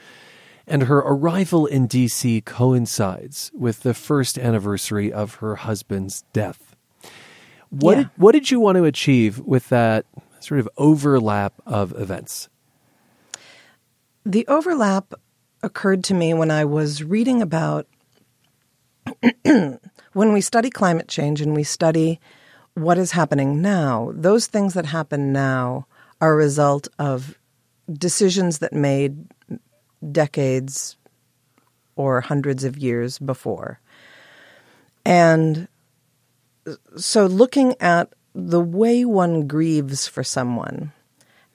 [0.68, 2.42] And her arrival in D.C.
[2.42, 6.65] coincides with the first anniversary of her husband's death.
[7.70, 8.04] What, Yeah.
[8.04, 10.06] did, what did you want to achieve with that
[10.40, 12.50] sort of overlap of events?
[14.26, 15.14] The overlap
[15.62, 17.88] occurred to me when I was reading about
[19.44, 22.20] when we study climate change and we study
[22.74, 25.86] what is happening now, those things that happen now
[26.20, 27.38] are a result of
[27.92, 29.28] decisions that made
[30.12, 30.98] decades
[31.96, 33.80] or hundreds of years before.
[35.06, 35.68] And
[36.98, 40.92] so looking at the way one grieves for someone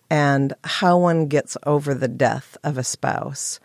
[0.08, 3.60] and how one gets over the death of a spouse,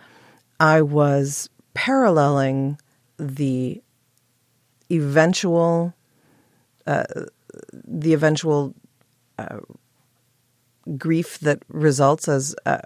[0.60, 2.79] I was paralleling
[3.17, 3.81] the
[4.91, 5.93] eventual
[6.86, 7.05] uh,
[7.71, 8.75] the eventual
[9.39, 9.60] uh,
[10.97, 12.77] grief that results as uh,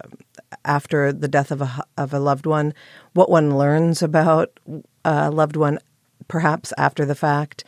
[0.63, 2.74] after the death of a of a loved one,
[3.13, 4.58] what one learns about
[5.04, 5.80] a loved one,
[6.28, 7.63] perhaps after the fact.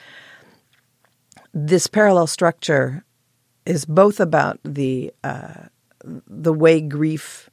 [1.53, 3.03] This parallel structure
[3.65, 5.65] is both about the uh,
[6.03, 7.49] the way grief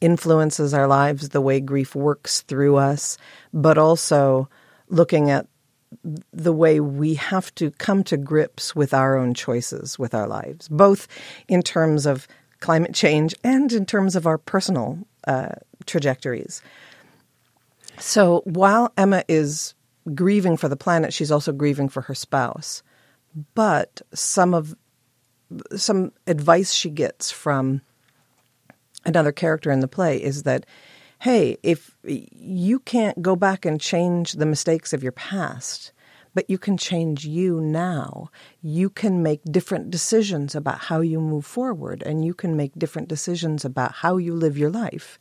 [0.00, 3.18] influences our lives, the way grief works through us,
[3.52, 4.48] but also
[4.88, 5.46] looking at
[6.32, 10.68] the way we have to come to grips with our own choices with our lives,
[10.68, 11.08] both
[11.48, 12.28] in terms of
[12.60, 15.50] climate change and in terms of our personal uh,
[15.86, 16.62] trajectories.
[17.98, 19.74] So while Emma is
[20.14, 22.82] grieving for the planet, she's also grieving for her spouse.
[23.54, 24.74] But some of
[25.76, 27.80] some advice she gets from
[29.04, 30.66] another character in the play is that
[31.20, 35.92] hey, if you can't go back and change the mistakes of your past,
[36.32, 38.30] but you can change you now.
[38.62, 43.08] You can make different decisions about how you move forward, and you can make different
[43.08, 45.18] decisions about how you live your life.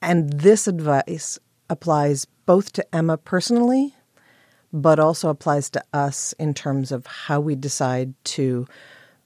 [0.00, 3.94] And this advice applies both to Emma personally,
[4.72, 8.66] but also applies to us in terms of how we decide to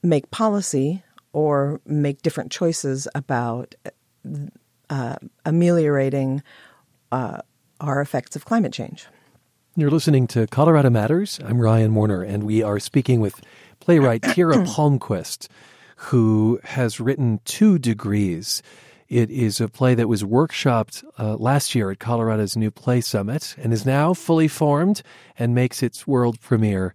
[0.03, 3.75] make policy or make different choices about
[4.89, 6.43] uh, ameliorating
[7.11, 7.39] uh,
[7.79, 9.05] our effects of climate change.
[9.75, 11.39] You're listening to Colorado Matters.
[11.45, 13.39] I'm Ryan Warner, and we are speaking with
[13.79, 15.47] playwright Tira Palmquist,
[15.97, 18.63] who has written Two Degrees.
[19.09, 23.55] It is a play that was workshopped uh, last year at Colorado's New Play Summit
[23.57, 25.01] and is now fully formed
[25.39, 26.93] and makes its world premiere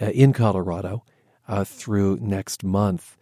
[0.00, 1.04] uh, in Colorado
[1.46, 3.18] uh, through next month.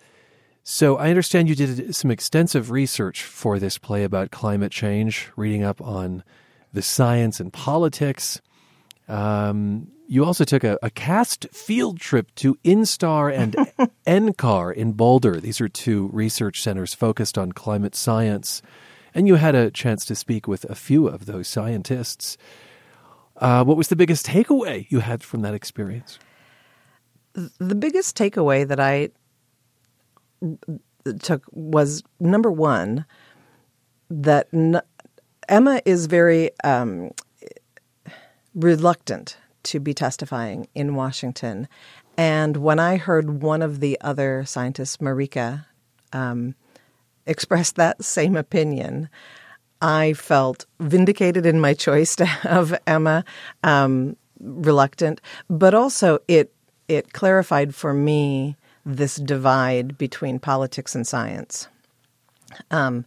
[0.62, 5.64] So I understand you did some extensive research for this play about climate change, reading
[5.64, 6.22] up on
[6.72, 8.40] the science and politics.
[9.09, 13.54] Um, you also took a, a cast field trip to INSTAAR and
[14.06, 15.40] NCAR in Boulder.
[15.40, 18.62] These are two research centers focused on climate science.
[19.14, 22.36] And you had a chance to speak with a few of those scientists.
[23.36, 26.18] Uh, what was the biggest takeaway you had from that experience?
[27.58, 29.10] The biggest takeaway that I
[31.20, 33.04] took was number one
[34.10, 34.80] that n-
[35.48, 37.10] Emma is very um,
[38.54, 41.68] reluctant to be testifying in Washington.
[42.16, 45.66] And when I heard one of the other scientists, Marika,
[46.12, 46.55] um,
[47.27, 49.09] express that same opinion,
[49.81, 53.24] I felt vindicated in my choice to have Emma
[53.62, 56.53] um, reluctant, but also it
[56.87, 61.68] it clarified for me this divide between politics and science.
[62.70, 63.07] Um,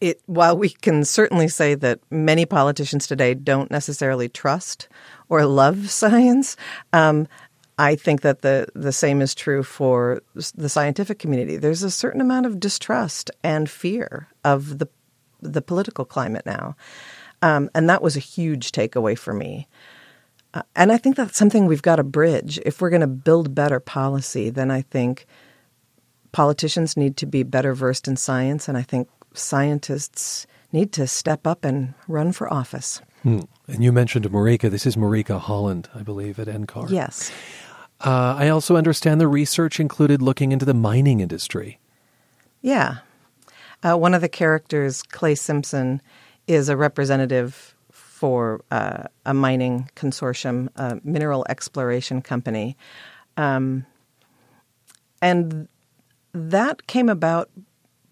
[0.00, 4.88] it while we can certainly say that many politicians today don't necessarily trust
[5.28, 6.56] or love science,
[6.92, 7.26] um,
[7.78, 10.22] I think that the the same is true for
[10.54, 11.56] the scientific community.
[11.56, 14.88] There's a certain amount of distrust and fear of the
[15.42, 16.76] the political climate now,
[17.42, 19.68] um, and that was a huge takeaway for me.
[20.54, 22.58] Uh, and I think that's something we've got to bridge.
[22.64, 25.26] If we're going to build better policy, then I think
[26.32, 31.46] politicians need to be better versed in science, and I think scientists need to step
[31.46, 33.00] up and run for office.
[33.22, 33.40] Hmm.
[33.66, 34.70] And you mentioned Marika.
[34.70, 36.90] This is Marika Holland, I believe, at NCAR.
[36.90, 37.32] Yes.
[38.00, 41.78] Uh, I also understand the research included looking into the mining industry.
[42.60, 42.98] Yeah.
[43.82, 46.02] Uh, one of the characters, Clay Simpson,
[46.46, 52.76] is a representative for uh, a mining consortium, a mineral exploration company.
[53.36, 53.84] Um,
[55.20, 55.68] and
[56.32, 57.50] that came about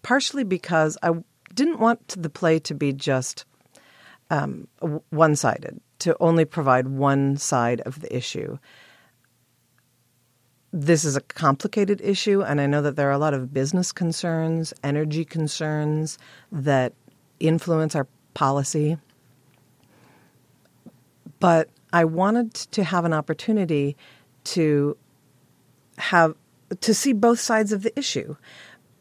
[0.05, 1.13] partially because I
[1.55, 3.43] didn't want the play to be just
[4.29, 4.67] um,
[5.09, 8.59] one sided, to only provide one side of the issue.
[10.71, 13.91] This is a complicated issue, and I know that there are a lot of business
[13.91, 16.19] concerns, energy concerns
[16.51, 16.93] that
[17.39, 18.99] influence our policy.
[21.39, 23.97] But I wanted to have an opportunity
[24.53, 24.97] to
[25.97, 26.35] have
[26.81, 28.35] to see both sides of the issue,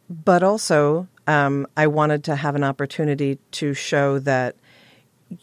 [0.09, 4.57] but also um, I wanted to have an opportunity to show that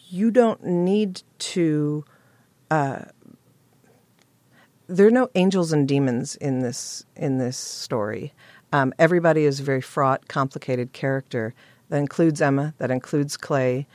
[0.09, 2.05] you don't need to.
[2.69, 3.03] Uh,
[4.87, 8.33] there are no angels and demons in this in this story.
[8.73, 11.53] Um, everybody is a very fraught, complicated character.
[11.89, 12.73] That includes Emma.
[12.77, 13.87] That includes Clay,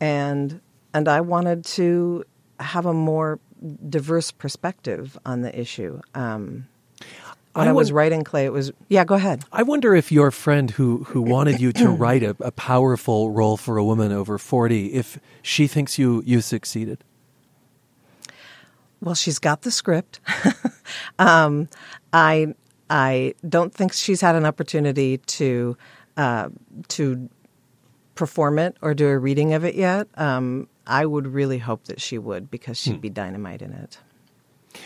[0.00, 0.60] and
[0.94, 2.24] and I wanted to
[2.60, 3.40] have a more
[3.88, 6.00] diverse perspective on the issue.
[6.14, 6.68] Um,
[7.54, 9.04] when I, I was writing Clay, it was yeah.
[9.04, 9.44] Go ahead.
[9.52, 13.56] I wonder if your friend who who wanted you to write a, a, powerful role
[13.56, 17.04] for a woman over forty, if she thinks you you succeeded.
[19.00, 20.20] Well, she's got the script.
[21.18, 21.68] um,
[22.12, 22.54] I
[22.88, 25.76] I don't think she's had an opportunity to
[26.16, 26.48] uh,
[26.88, 27.28] to
[28.14, 30.08] perform it or do a reading of it yet.
[30.14, 33.00] Um, I would really hope that she would because she'd hmm.
[33.00, 33.98] be dynamite in it.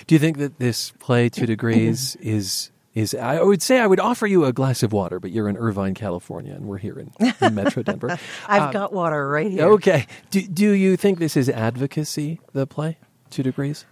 [0.06, 4.00] Do you think that this play, Two Degrees, is is I would say I would
[4.00, 7.12] offer you a glass of water, but you're in Irvine, California, and we're here in,
[7.42, 8.18] in Metro Denver.
[8.48, 9.66] I've um, got water right here.
[9.72, 10.06] Okay.
[10.30, 12.40] Do do you think this is advocacy?
[12.52, 12.98] The play,
[13.30, 13.84] Two Degrees.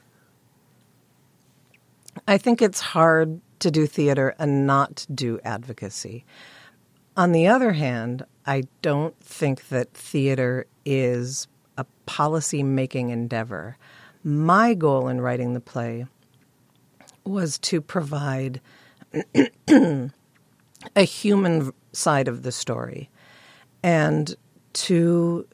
[2.26, 6.24] I think it's hard to do theater and not do advocacy.
[7.16, 13.76] On the other hand, I don't think that theater is a policy making endeavor.
[14.24, 16.06] My goal in writing the play
[17.24, 18.60] was to provide
[19.68, 23.10] a human side of the story
[23.82, 24.34] and
[24.72, 25.46] to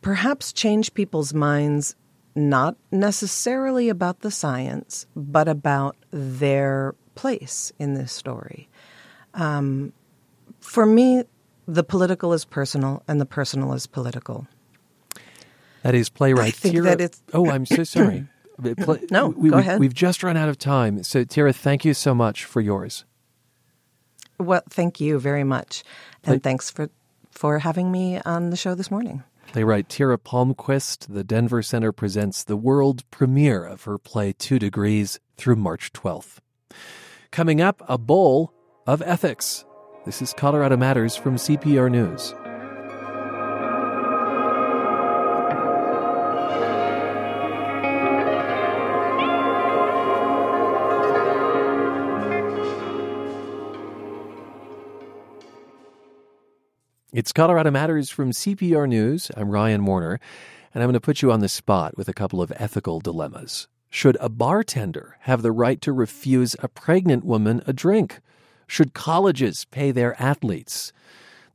[0.00, 1.96] perhaps change people's minds
[2.34, 8.68] not necessarily about the science, but about their place in this story.
[9.34, 9.92] Um,
[10.60, 11.24] for me,
[11.66, 14.46] the political is personal and the personal is political.
[15.82, 16.48] That is playwright.
[16.48, 17.22] I think Tira, that it's.
[17.32, 18.26] Oh, I'm so sorry.
[19.10, 19.80] No, we, go we, ahead.
[19.80, 21.02] We've just run out of time.
[21.02, 23.06] So, Tira, thank you so much for yours.
[24.38, 25.82] Well, thank you very much,
[26.24, 26.90] and Play- thanks for
[27.30, 29.22] for having me on the show this morning.
[29.46, 35.18] Playwright Tira Palmquist, the Denver Center presents the world premiere of her play Two Degrees
[35.38, 36.38] through March 12th.
[37.30, 38.52] Coming up, a bowl
[38.86, 39.64] of ethics.
[40.04, 42.34] This is Colorado Matters from CPR News.
[57.12, 59.32] It's Colorado Matters from CPR News.
[59.36, 60.20] I'm Ryan Warner,
[60.72, 63.66] and I'm going to put you on the spot with a couple of ethical dilemmas.
[63.90, 68.20] Should a bartender have the right to refuse a pregnant woman a drink?
[68.68, 70.92] Should colleges pay their athletes?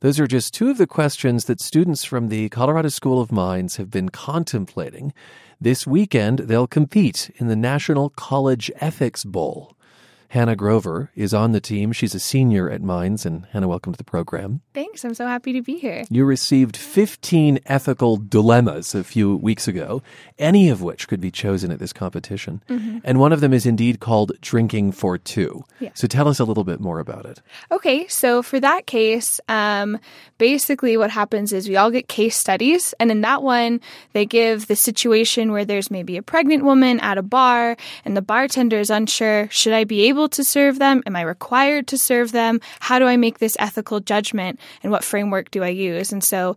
[0.00, 3.76] Those are just two of the questions that students from the Colorado School of Mines
[3.76, 5.14] have been contemplating.
[5.58, 9.74] This weekend, they'll compete in the National College Ethics Bowl.
[10.28, 11.92] Hannah Grover is on the team.
[11.92, 13.24] She's a senior at Mines.
[13.24, 14.60] And Hannah, welcome to the program.
[14.74, 15.04] Thanks.
[15.04, 16.04] I'm so happy to be here.
[16.10, 20.02] You received 15 ethical dilemmas a few weeks ago,
[20.38, 22.62] any of which could be chosen at this competition.
[22.68, 22.98] Mm-hmm.
[23.04, 25.64] And one of them is indeed called Drinking for Two.
[25.80, 25.90] Yeah.
[25.94, 27.40] So tell us a little bit more about it.
[27.70, 28.06] Okay.
[28.08, 29.98] So for that case, um,
[30.38, 32.94] basically what happens is we all get case studies.
[32.98, 33.80] And in that one,
[34.12, 38.22] they give the situation where there's maybe a pregnant woman at a bar and the
[38.22, 41.02] bartender is unsure should I be able able to serve them?
[41.06, 42.60] Am I required to serve them?
[42.80, 44.58] How do I make this ethical judgment?
[44.82, 46.10] And what framework do I use?
[46.10, 46.56] And so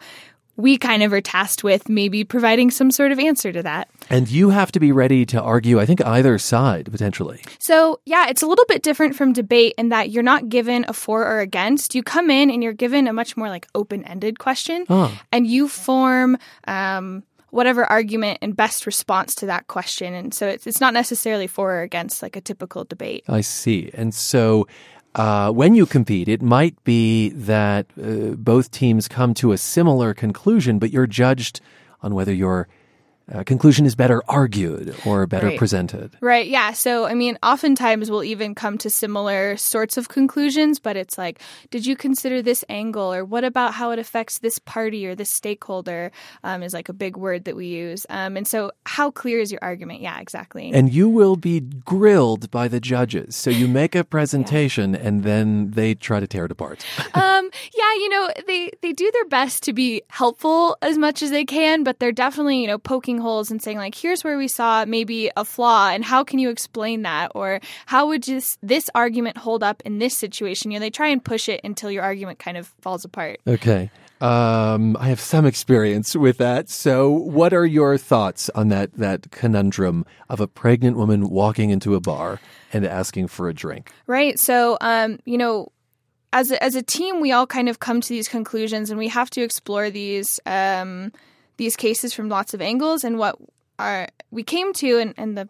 [0.55, 3.89] we kind of are tasked with maybe providing some sort of answer to that.
[4.09, 7.41] And you have to be ready to argue, I think, either side potentially.
[7.59, 10.93] So, yeah, it's a little bit different from debate in that you're not given a
[10.93, 11.95] for or against.
[11.95, 15.17] You come in and you're given a much more like open ended question, oh.
[15.31, 16.37] and you form
[16.67, 20.13] um, whatever argument and best response to that question.
[20.13, 23.23] And so it's, it's not necessarily for or against like a typical debate.
[23.27, 23.91] I see.
[23.93, 24.67] And so
[25.15, 30.13] uh, when you compete, it might be that uh, both teams come to a similar
[30.13, 31.61] conclusion, but you're judged
[32.01, 32.67] on whether your
[33.33, 35.57] uh, conclusion is better argued or better Right.
[35.57, 36.17] presented.
[36.21, 36.47] Right.
[36.47, 36.73] Yeah.
[36.73, 41.39] So, I mean, oftentimes we'll even come to similar sorts of conclusions, but it's like,
[41.69, 45.29] did you consider this angle, or what about how it affects this party or this
[45.29, 46.11] stakeholder?
[46.43, 48.05] Um, is like a big word that we use.
[48.09, 50.01] Um, and so, how clear is your argument?
[50.01, 50.71] Yeah, exactly.
[50.73, 53.35] And you will be grilled by the judges.
[53.35, 56.85] So you make a presentation and then they try to tear it apart.
[57.13, 61.29] um, yeah, you know, they they do their best to be helpful as much as
[61.31, 64.47] they can, but they're definitely you know poking holes and saying like, here's where we
[64.47, 68.89] saw maybe a flaw, and how can you explain that, or how would this this
[68.95, 70.71] argument hold up in this situation?
[70.71, 73.39] You know, they try and push it until your argument kind of falls apart.
[73.47, 73.91] Okay.
[74.21, 76.69] Um, I have some experience with that.
[76.69, 81.95] So, what are your thoughts on that that conundrum of a pregnant woman walking into
[81.95, 82.41] a bar
[82.73, 83.91] and asking for a drink?
[84.07, 84.37] Right.
[84.37, 85.71] So, um, you know,
[86.33, 89.07] as a, as a team, we all kind of come to these conclusions, and we
[89.07, 91.13] have to explore these um,
[91.59, 93.03] these cases from lots of angles.
[93.03, 93.35] And what
[93.77, 95.47] our we came to, and, and the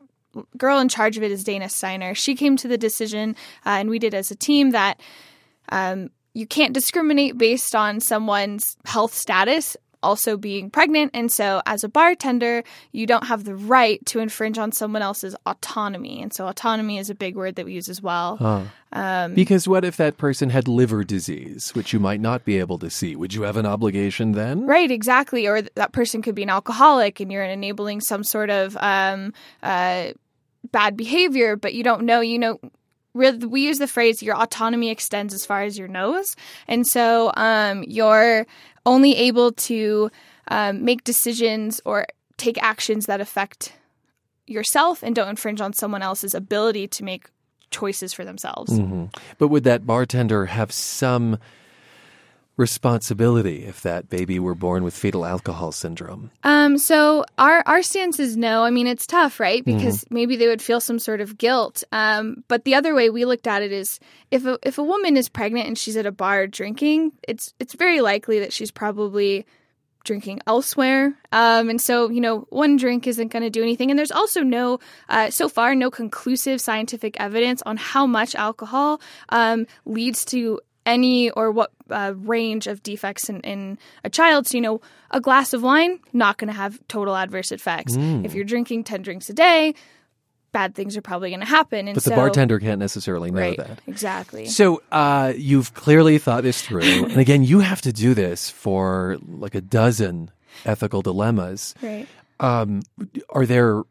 [0.58, 2.14] girl in charge of it is Dana Steiner.
[2.14, 5.00] She came to the decision, uh, and we did as a team that
[5.70, 9.78] um, you can't discriminate based on someone's health status.
[10.02, 11.12] Also, being pregnant.
[11.14, 15.36] And so, as a bartender, you don't have the right to infringe on someone else's
[15.46, 16.22] autonomy.
[16.22, 18.38] And so, autonomy is a big word that we use as well.
[18.92, 22.80] Um, Because what if that person had liver disease, which you might not be able
[22.80, 23.16] to see?
[23.16, 24.66] Would you have an obligation then?
[24.66, 25.48] Right, exactly.
[25.48, 29.34] Or th- that person could be an alcoholic and you're enabling some sort of um,
[29.62, 30.14] uh,
[30.72, 32.22] bad behavior, but you don't know.
[32.22, 32.60] You know,
[33.14, 36.36] we use the phrase your autonomy extends as far as your nose.
[36.68, 38.46] And so um, you're
[38.86, 40.10] only able to
[40.50, 42.06] um, make decisions or
[42.38, 43.74] take actions that affect
[44.48, 47.30] yourself and don't infringe on someone else's ability to make
[47.72, 48.72] choices for themselves.
[48.80, 49.14] Mhm.
[49.38, 51.38] But would that bartender have some
[52.60, 56.30] responsibility if that baby were born with fetal alcohol syndrome?
[56.44, 58.64] Um, so our our stance is no.
[58.64, 59.64] I mean, it's tough, right?
[59.64, 61.84] Because maybe they would feel some sort of guilt.
[61.92, 64.00] Um, but the other way we looked at it is
[64.30, 67.74] if a, if a woman is pregnant and she's at a bar drinking, it's it's
[67.74, 69.46] very likely that she's probably
[70.04, 71.14] drinking elsewhere.
[71.32, 73.90] Um, and so, you know, one drink isn't going to do anything.
[73.92, 74.80] And there's also no,
[75.10, 81.30] uh, so far, no conclusive scientific evidence on how much alcohol um, leads to any
[81.32, 84.48] or what uh, range of defects in, in a child.
[84.48, 84.82] So, you know,
[85.12, 87.96] a glass of wine, not going to have total adverse effects.
[87.98, 89.74] If you're drinking 10 drinks a day,
[90.52, 91.88] bad things are probably going to happen.
[91.88, 93.80] And But so, the bartender can't necessarily know right, that.
[93.88, 94.46] exactly.
[94.48, 99.18] So uh, you've clearly thought this through, and again, you have to do this for
[99.28, 100.32] like a dozen
[100.66, 101.76] ethical dilemmas.
[101.82, 102.08] Right.
[102.40, 102.82] Um,
[103.30, 103.84] are there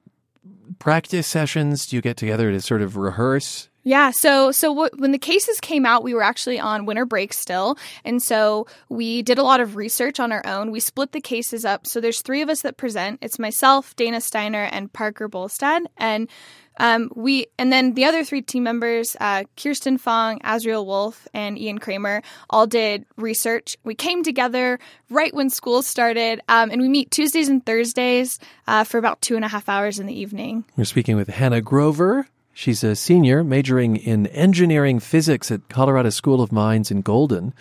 [0.79, 1.87] practice sessions?
[1.87, 3.69] Do you get together to sort of rehearse?
[3.89, 7.33] Yeah, so so what, when the cases came out, we were actually on winter break
[7.33, 10.71] still, and so we did a lot of research on our own.
[10.71, 11.87] We split the cases up.
[11.87, 13.19] So there's three of us that present.
[13.23, 16.29] It's myself, Dana Steiner, and Parker Bolstad, and
[16.77, 21.59] um, we and then the other three team members, uh, Kirsten Fong, Azriel Wolf, and
[21.59, 22.21] Ian Kramer,
[22.51, 23.79] all did research.
[23.85, 24.79] We came together
[25.09, 29.35] right when school started, um, and we meet Tuesdays and Thursdays uh, for about two
[29.35, 30.67] and a half hours in the evening.
[30.77, 32.27] We're speaking with Hannah Grover.
[32.59, 37.55] She's a senior majoring in engineering physics at Colorado School of Mines in Golden.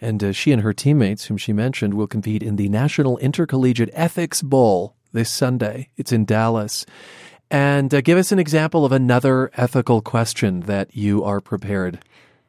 [0.00, 3.90] And uh, she and her teammates, whom she mentioned, will compete in the National Intercollegiate
[3.92, 5.90] Ethics Bowl this Sunday.
[5.96, 6.84] It's in Dallas.
[7.48, 12.00] And uh, give us an example of another ethical question that you are prepared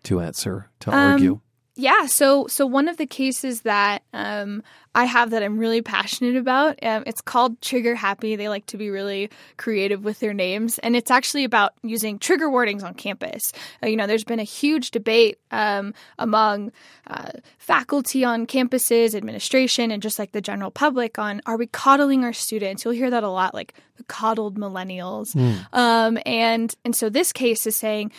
[0.05, 1.39] to answer, to argue.
[1.75, 4.61] Yeah, so so one of the cases that um,
[4.93, 8.35] I have that I'm really passionate about, um, it's called Trigger Happy.
[8.35, 12.49] They like to be really creative with their names, and it's actually about using trigger
[12.49, 13.53] warnings on campus.
[13.81, 16.73] Uh, you know, there's been a huge debate um, among
[17.07, 22.25] uh, faculty on campuses, administration, and just like the general public on are we coddling
[22.25, 22.83] our students?
[22.83, 25.37] You'll hear that a lot, like the coddled millennials,
[25.71, 28.11] um, and and so this case is saying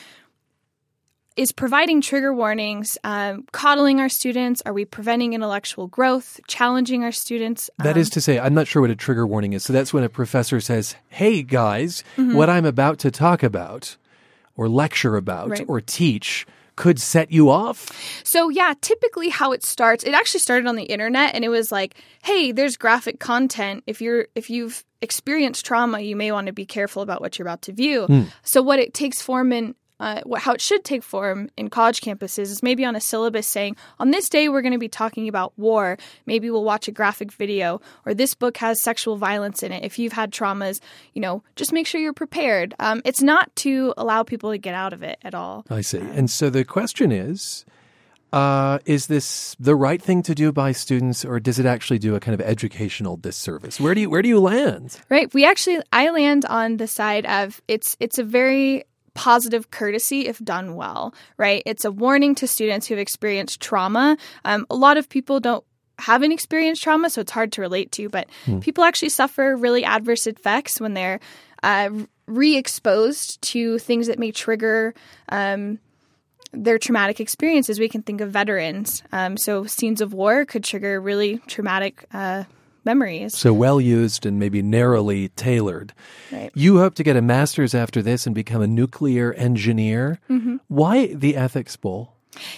[1.36, 4.62] is providing trigger warnings, um, coddling our students?
[4.66, 7.70] Are we preventing intellectual growth, challenging our students?
[7.78, 9.62] That Um, is to say, I'm not sure what a trigger warning is.
[9.64, 13.96] So that's when a professor says, Hey guys, what I'm about to talk about,
[14.56, 15.64] or lecture about, Right.
[15.66, 17.90] or teach could set you off.
[18.24, 21.70] So yeah, typically how it starts, it actually started on the internet and it was
[21.70, 23.84] like, hey, there's graphic content.
[23.86, 27.46] If you're if you've experienced trauma, you may want to be careful about what you're
[27.46, 28.26] about to view.
[28.42, 32.50] So what it takes form in uh, how it should take form in college campuses
[32.50, 35.56] is maybe on a syllabus saying, on this day, we're going to be talking about
[35.56, 35.96] war.
[36.26, 39.84] Maybe we'll watch a graphic video, or this book has sexual violence in it.
[39.84, 40.80] If you've had traumas,
[41.14, 42.74] you know, just make sure you're prepared.
[42.80, 45.64] Um, it's not to allow people to get out of it at all.
[45.70, 45.98] I see.
[45.98, 47.64] And so the question is
[48.32, 52.14] uh, is this the right thing to do by students, or does it actually do
[52.14, 53.78] a kind of educational disservice?
[53.78, 54.98] Where do you where do you land?
[55.10, 55.32] Right.
[55.34, 58.84] We actually I land on the side of it's it's a very
[59.14, 61.14] positive courtesy if done well.
[61.36, 61.62] Right.
[61.66, 64.16] It's a warning to students who have experienced trauma.
[64.44, 65.64] Um, a lot of people don't
[65.98, 68.08] haven't experienced trauma, so it's hard to relate to.
[68.08, 68.58] But hmm.
[68.58, 71.20] people actually suffer really adverse effects when they're
[71.62, 71.90] uh,
[72.26, 74.94] re-exposed to things that may trigger.
[75.28, 75.78] Um,
[76.54, 77.78] their traumatic experiences.
[77.78, 79.02] We can think of veterans.
[79.10, 82.44] Um, so scenes of war could trigger really traumatic uh,
[82.84, 83.36] memories.
[83.36, 85.92] So well used and maybe narrowly tailored.
[86.30, 86.50] Right.
[86.54, 90.18] You hope to get a master's after this and become a nuclear engineer.
[90.28, 90.56] Mm-hmm.
[90.68, 92.14] Why the Ethics Bowl?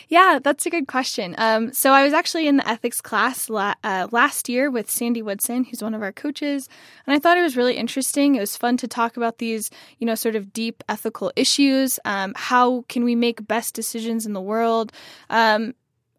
[0.08, 1.34] Yeah, that's a good question.
[1.38, 5.20] Um, so I was actually in the ethics class la- uh, last year with Sandy
[5.20, 6.68] Woodson, who's one of our coaches,
[7.06, 8.36] and I thought it was really interesting.
[8.36, 11.98] It was fun to talk about these, you know, sort of deep ethical issues.
[12.04, 14.92] Um, how can we make best decisions in the world?
[15.28, 15.74] Um,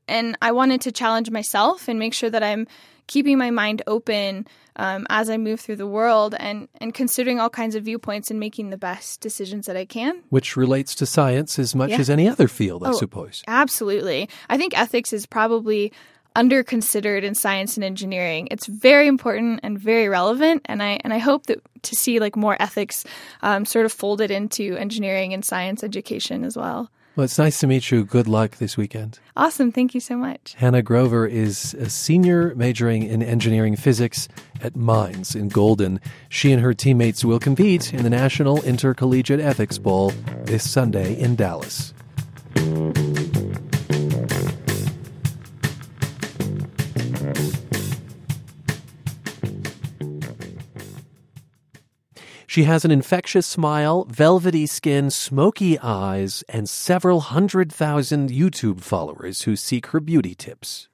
[0.08, 2.68] and I wanted to challenge myself and make sure that I'm
[3.08, 7.50] keeping my mind open um, as I move through the world and, and considering all
[7.50, 10.22] kinds of viewpoints and making the best decisions that I can.
[10.30, 12.00] Which relates to science as much yeah.
[12.00, 13.44] as any other field, I oh, suppose.
[13.48, 14.30] Absolutely.
[14.50, 15.94] I think ethics is probably
[16.36, 18.48] under considered in science and engineering.
[18.52, 22.36] It's very important and very relevant, and I and I hope that to see like
[22.36, 23.06] more ethics
[23.42, 26.92] um, sort of folded into engineering and science education as well.
[27.16, 28.04] Well, it's nice to meet you.
[28.04, 29.20] Good luck this weekend.
[29.38, 29.72] Awesome.
[29.72, 30.54] Thank you so much.
[30.58, 34.28] Hannah Grover is a senior majoring in engineering physics
[34.62, 36.02] at Mines in Golden.
[36.28, 40.12] She and her teammates will compete in the National Intercollegiate Ethics Bowl
[40.44, 41.94] this Sunday in Dallas.
[52.56, 59.42] She has an infectious smile, velvety skin, smoky eyes, and several hundred thousand YouTube followers
[59.42, 60.88] who seek her beauty tips.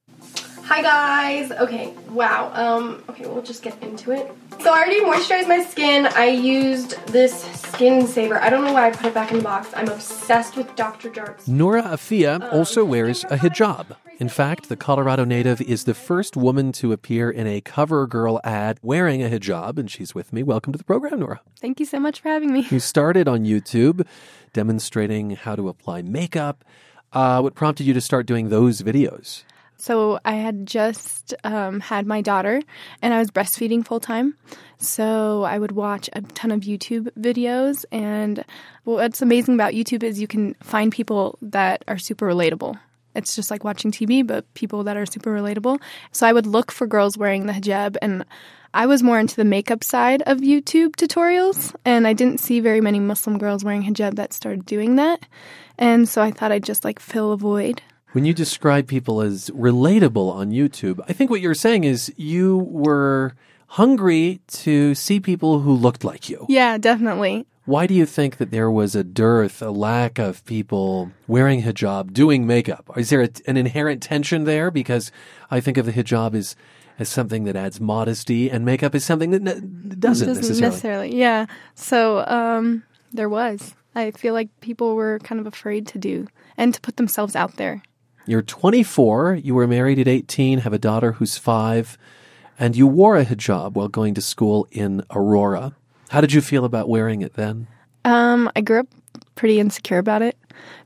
[0.71, 1.51] Hi guys.
[1.51, 2.49] Okay, wow.
[2.53, 4.31] Um, okay, we'll just get into it.
[4.61, 6.07] So I already moisturized my skin.
[6.07, 8.41] I used this Skin Saver.
[8.41, 9.67] I don't know why I put it back in the box.
[9.75, 11.09] I'm obsessed with Dr.
[11.09, 11.49] Jart's.
[11.49, 13.97] Nura Afia um, also wears a hijab.
[14.19, 18.79] In fact, the Colorado native is the first woman to appear in a CoverGirl ad
[18.81, 20.41] wearing a hijab, and she's with me.
[20.41, 21.39] Welcome to the program, Nura.
[21.59, 22.65] Thank you so much for having me.
[22.71, 24.07] You started on YouTube
[24.53, 26.63] demonstrating how to apply makeup.
[27.11, 29.43] Uh, what prompted you to start doing those videos?
[29.81, 32.61] So I had just um, had my daughter
[33.01, 34.35] and I was breastfeeding full time.
[34.77, 37.83] So I would watch a ton of YouTube videos.
[37.91, 38.45] And
[38.83, 42.79] what's amazing about YouTube is you can find people that are super relatable.
[43.15, 45.81] It's just like watching TV, but people that are super relatable.
[46.11, 48.23] So I would look for girls wearing the hijab, and
[48.75, 52.79] I was more into the makeup side of YouTube tutorials, and I didn't see very
[52.79, 55.25] many Muslim girls wearing hijab that started doing that.
[55.77, 57.81] And so I thought I'd just like fill a void.
[58.13, 62.57] When you describe people as relatable on YouTube, I think what you're saying is you
[62.57, 63.33] were
[63.67, 66.45] hungry to see people who looked like you.
[66.49, 67.45] Yeah, definitely.
[67.65, 72.11] Why do you think that there was a dearth, a lack of people wearing hijab,
[72.11, 72.89] doing makeup?
[72.97, 74.71] Is there a, an inherent tension there?
[74.71, 75.11] Because
[75.49, 76.55] I think of the hijab as
[76.99, 80.61] as something that adds modesty, and makeup is something that doesn't, doesn't necessarily.
[80.61, 81.15] necessarily.
[81.15, 81.45] Yeah.
[81.75, 82.83] So um,
[83.13, 83.73] there was.
[83.95, 87.55] I feel like people were kind of afraid to do and to put themselves out
[87.57, 87.81] there.
[88.25, 89.35] You're 24.
[89.35, 90.59] You were married at 18.
[90.59, 91.97] Have a daughter who's five,
[92.59, 95.75] and you wore a hijab while going to school in Aurora.
[96.09, 97.67] How did you feel about wearing it then?
[98.05, 98.87] Um, I grew up
[99.35, 100.37] pretty insecure about it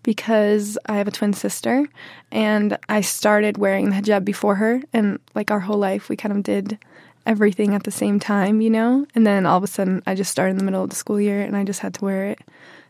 [0.04, 1.86] because I have a twin sister
[2.32, 6.36] and I started wearing the hijab before her and like our whole life we kind
[6.36, 6.78] of did
[7.26, 9.06] everything at the same time, you know?
[9.16, 11.20] And then all of a sudden I just started in the middle of the school
[11.20, 12.40] year and I just had to wear it.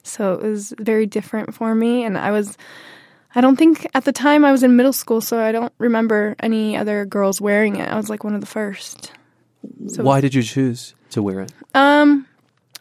[0.03, 2.57] So it was very different for me and I was
[3.35, 6.35] I don't think at the time I was in middle school so I don't remember
[6.39, 7.89] any other girls wearing it.
[7.89, 9.11] I was like one of the first.
[9.87, 11.51] So Why did you choose to wear it?
[11.73, 12.27] Um,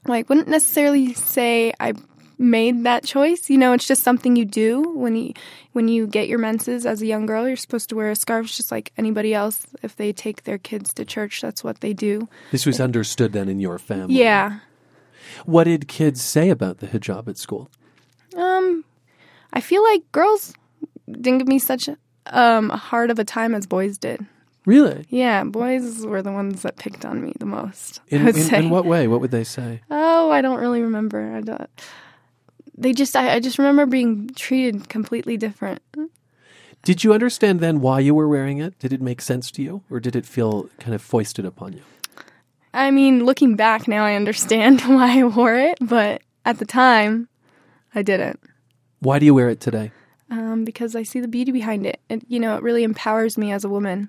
[0.07, 1.95] like wouldn't necessarily say I
[2.39, 3.51] made that choice.
[3.51, 5.33] You know, it's just something you do when you
[5.73, 7.47] when you get your menses as a young girl.
[7.47, 9.67] You're supposed to wear a scarf just like anybody else.
[9.83, 12.29] If they take their kids to church, that's what they do.
[12.51, 14.15] This was understood then in your family.
[14.15, 14.61] Yeah.
[15.47, 17.71] What did kids say about the hijab at school?
[18.37, 18.85] Um,
[19.55, 20.53] I feel like girls
[21.11, 21.89] didn't give me such
[22.27, 24.27] um, a hard of a time as boys did.
[24.67, 25.07] Really?
[25.11, 28.01] Yeah, boys were the ones that picked on me the most.
[28.09, 29.07] In, in, in what way?
[29.07, 29.83] What would they say?
[29.91, 31.35] Oh, I don't really remember.
[31.37, 31.69] I don't.
[32.77, 35.83] they just I, I just remember being treated completely different.
[36.83, 38.79] Did you understand then why you were wearing it?
[38.79, 41.83] Did it make sense to you, or did it feel kind of foisted upon you?
[42.73, 47.29] I mean, looking back now, I understand why I wore it, but at the time,
[47.95, 48.41] I didn't.
[49.05, 49.93] Why do you wear it today?
[50.31, 52.01] Um, because I see the beauty behind it.
[52.09, 52.23] it.
[52.27, 54.09] You know, it really empowers me as a woman,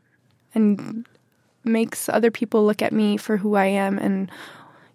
[0.53, 1.05] and
[1.65, 4.31] makes other people look at me for who I am, and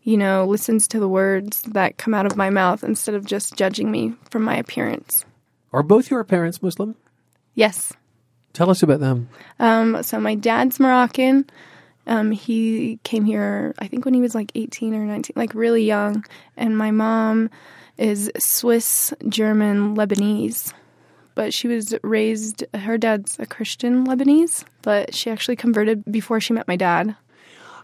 [0.03, 3.57] you know, listens to the words that come out of my mouth instead of just
[3.57, 5.27] judging me from my appearance.
[5.73, 6.97] Are both your parents Muslim?
[7.55, 7.93] Yes.
[8.55, 9.29] Tell us about them.
[9.59, 11.49] Um, so my dad's Moroccan.
[12.07, 15.85] Um, he came here, I think, when he was like 18 or 19, like really
[15.85, 16.25] young.
[16.57, 17.51] And my mom
[18.01, 20.73] is Swiss, German, Lebanese.
[21.37, 26.53] But she was raised, her dad's a Christian Lebanese, but she actually converted before she
[26.53, 27.15] met my dad.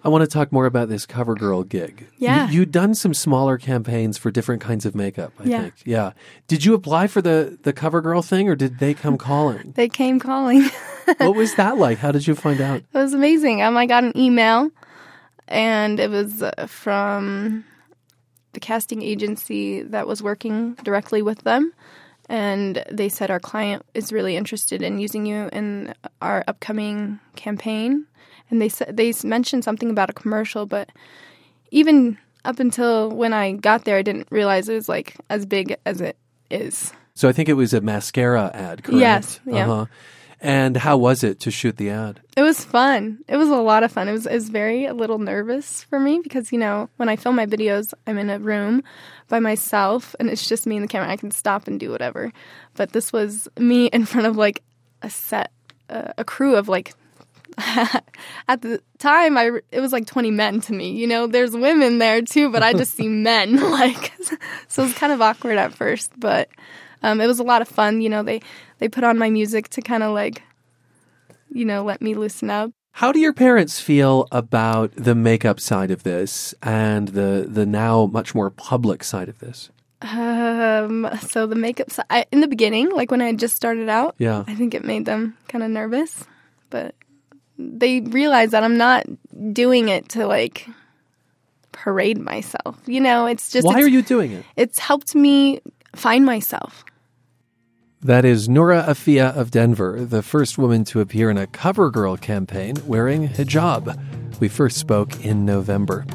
[0.05, 2.07] I want to talk more about this CoverGirl gig.
[2.19, 2.49] Yeah.
[2.51, 5.63] You, had done some smaller campaigns for different kinds of makeup, I Yeah.
[5.63, 5.75] think.
[5.85, 6.13] Yeah.
[6.49, 9.73] Did you apply for the, the CoverGirl thing or did they come calling?
[9.77, 10.69] They came calling.
[11.19, 11.99] what was that like?
[11.99, 12.79] How did you find out?
[12.79, 13.63] It was amazing.
[13.63, 14.71] Um, I got an email,
[15.49, 17.65] and it was uh, from
[18.57, 21.75] the casting agency that was working directly with them.
[22.27, 25.93] And they said our client is really interested in using you in
[26.23, 28.07] our upcoming campaign.
[28.51, 30.89] And they said they mentioned something about a commercial, but
[31.71, 35.77] even up until when I got there, I didn't realize it was like as big
[35.85, 36.17] as it
[36.51, 36.95] is.
[37.15, 39.01] So I think it was a mascara ad, correct?
[39.01, 39.71] Yes, yeah.
[39.71, 39.87] Uh-huh.
[40.41, 42.21] And how was it to shoot the ad?
[42.37, 43.21] It was fun.
[43.27, 44.09] It was a lot of fun.
[44.09, 47.17] It was, it was very a little nervous for me because you know when I
[47.17, 48.83] film my videos, I'm in a room
[49.29, 51.11] by myself and it's just me and the camera.
[51.11, 52.33] I can stop and do whatever.
[52.75, 54.63] But this was me in front of like
[55.03, 55.53] a set,
[55.89, 56.95] uh, a crew of like.
[57.59, 60.91] at the time, I it was like twenty men to me.
[60.91, 63.57] You know, there's women there too, but I just see men.
[63.57, 64.13] Like,
[64.69, 66.51] so it was kind of awkward at first, but
[67.07, 68.01] um, it was a lot of fun.
[68.01, 68.41] You know, they
[68.79, 70.43] they put on my music to kind of like
[71.51, 72.71] you know, let me loosen up.
[72.93, 78.07] How do your parents feel about the makeup side of this and the the now
[78.07, 79.71] much more public side of this?
[80.03, 84.15] Um, so the makeup side I, in the beginning, like when I just started out,
[84.19, 84.45] Yeah.
[84.47, 86.25] I think it made them kind of nervous,
[86.71, 86.95] but
[87.59, 89.07] they realize that I'm not
[89.53, 90.69] doing it to like
[91.73, 92.79] parade myself.
[92.87, 94.45] You know, it's just Why it's, are you doing it?
[94.57, 95.61] It's helped me
[95.95, 96.85] find myself.
[98.07, 102.77] That is Nura Afia of Denver, the first woman to appear in a CoverGirl campaign
[102.87, 104.01] wearing hijab.
[104.39, 106.07] We first spoke in November.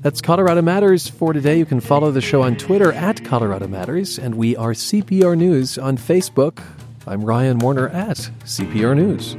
[0.00, 1.58] That's Colorado Matters for today.
[1.58, 5.76] You can follow the show on Twitter at Colorado Matters, and we are CPR News
[5.76, 6.62] on Facebook.
[7.06, 9.36] I'm Ryan Warner at CPR News.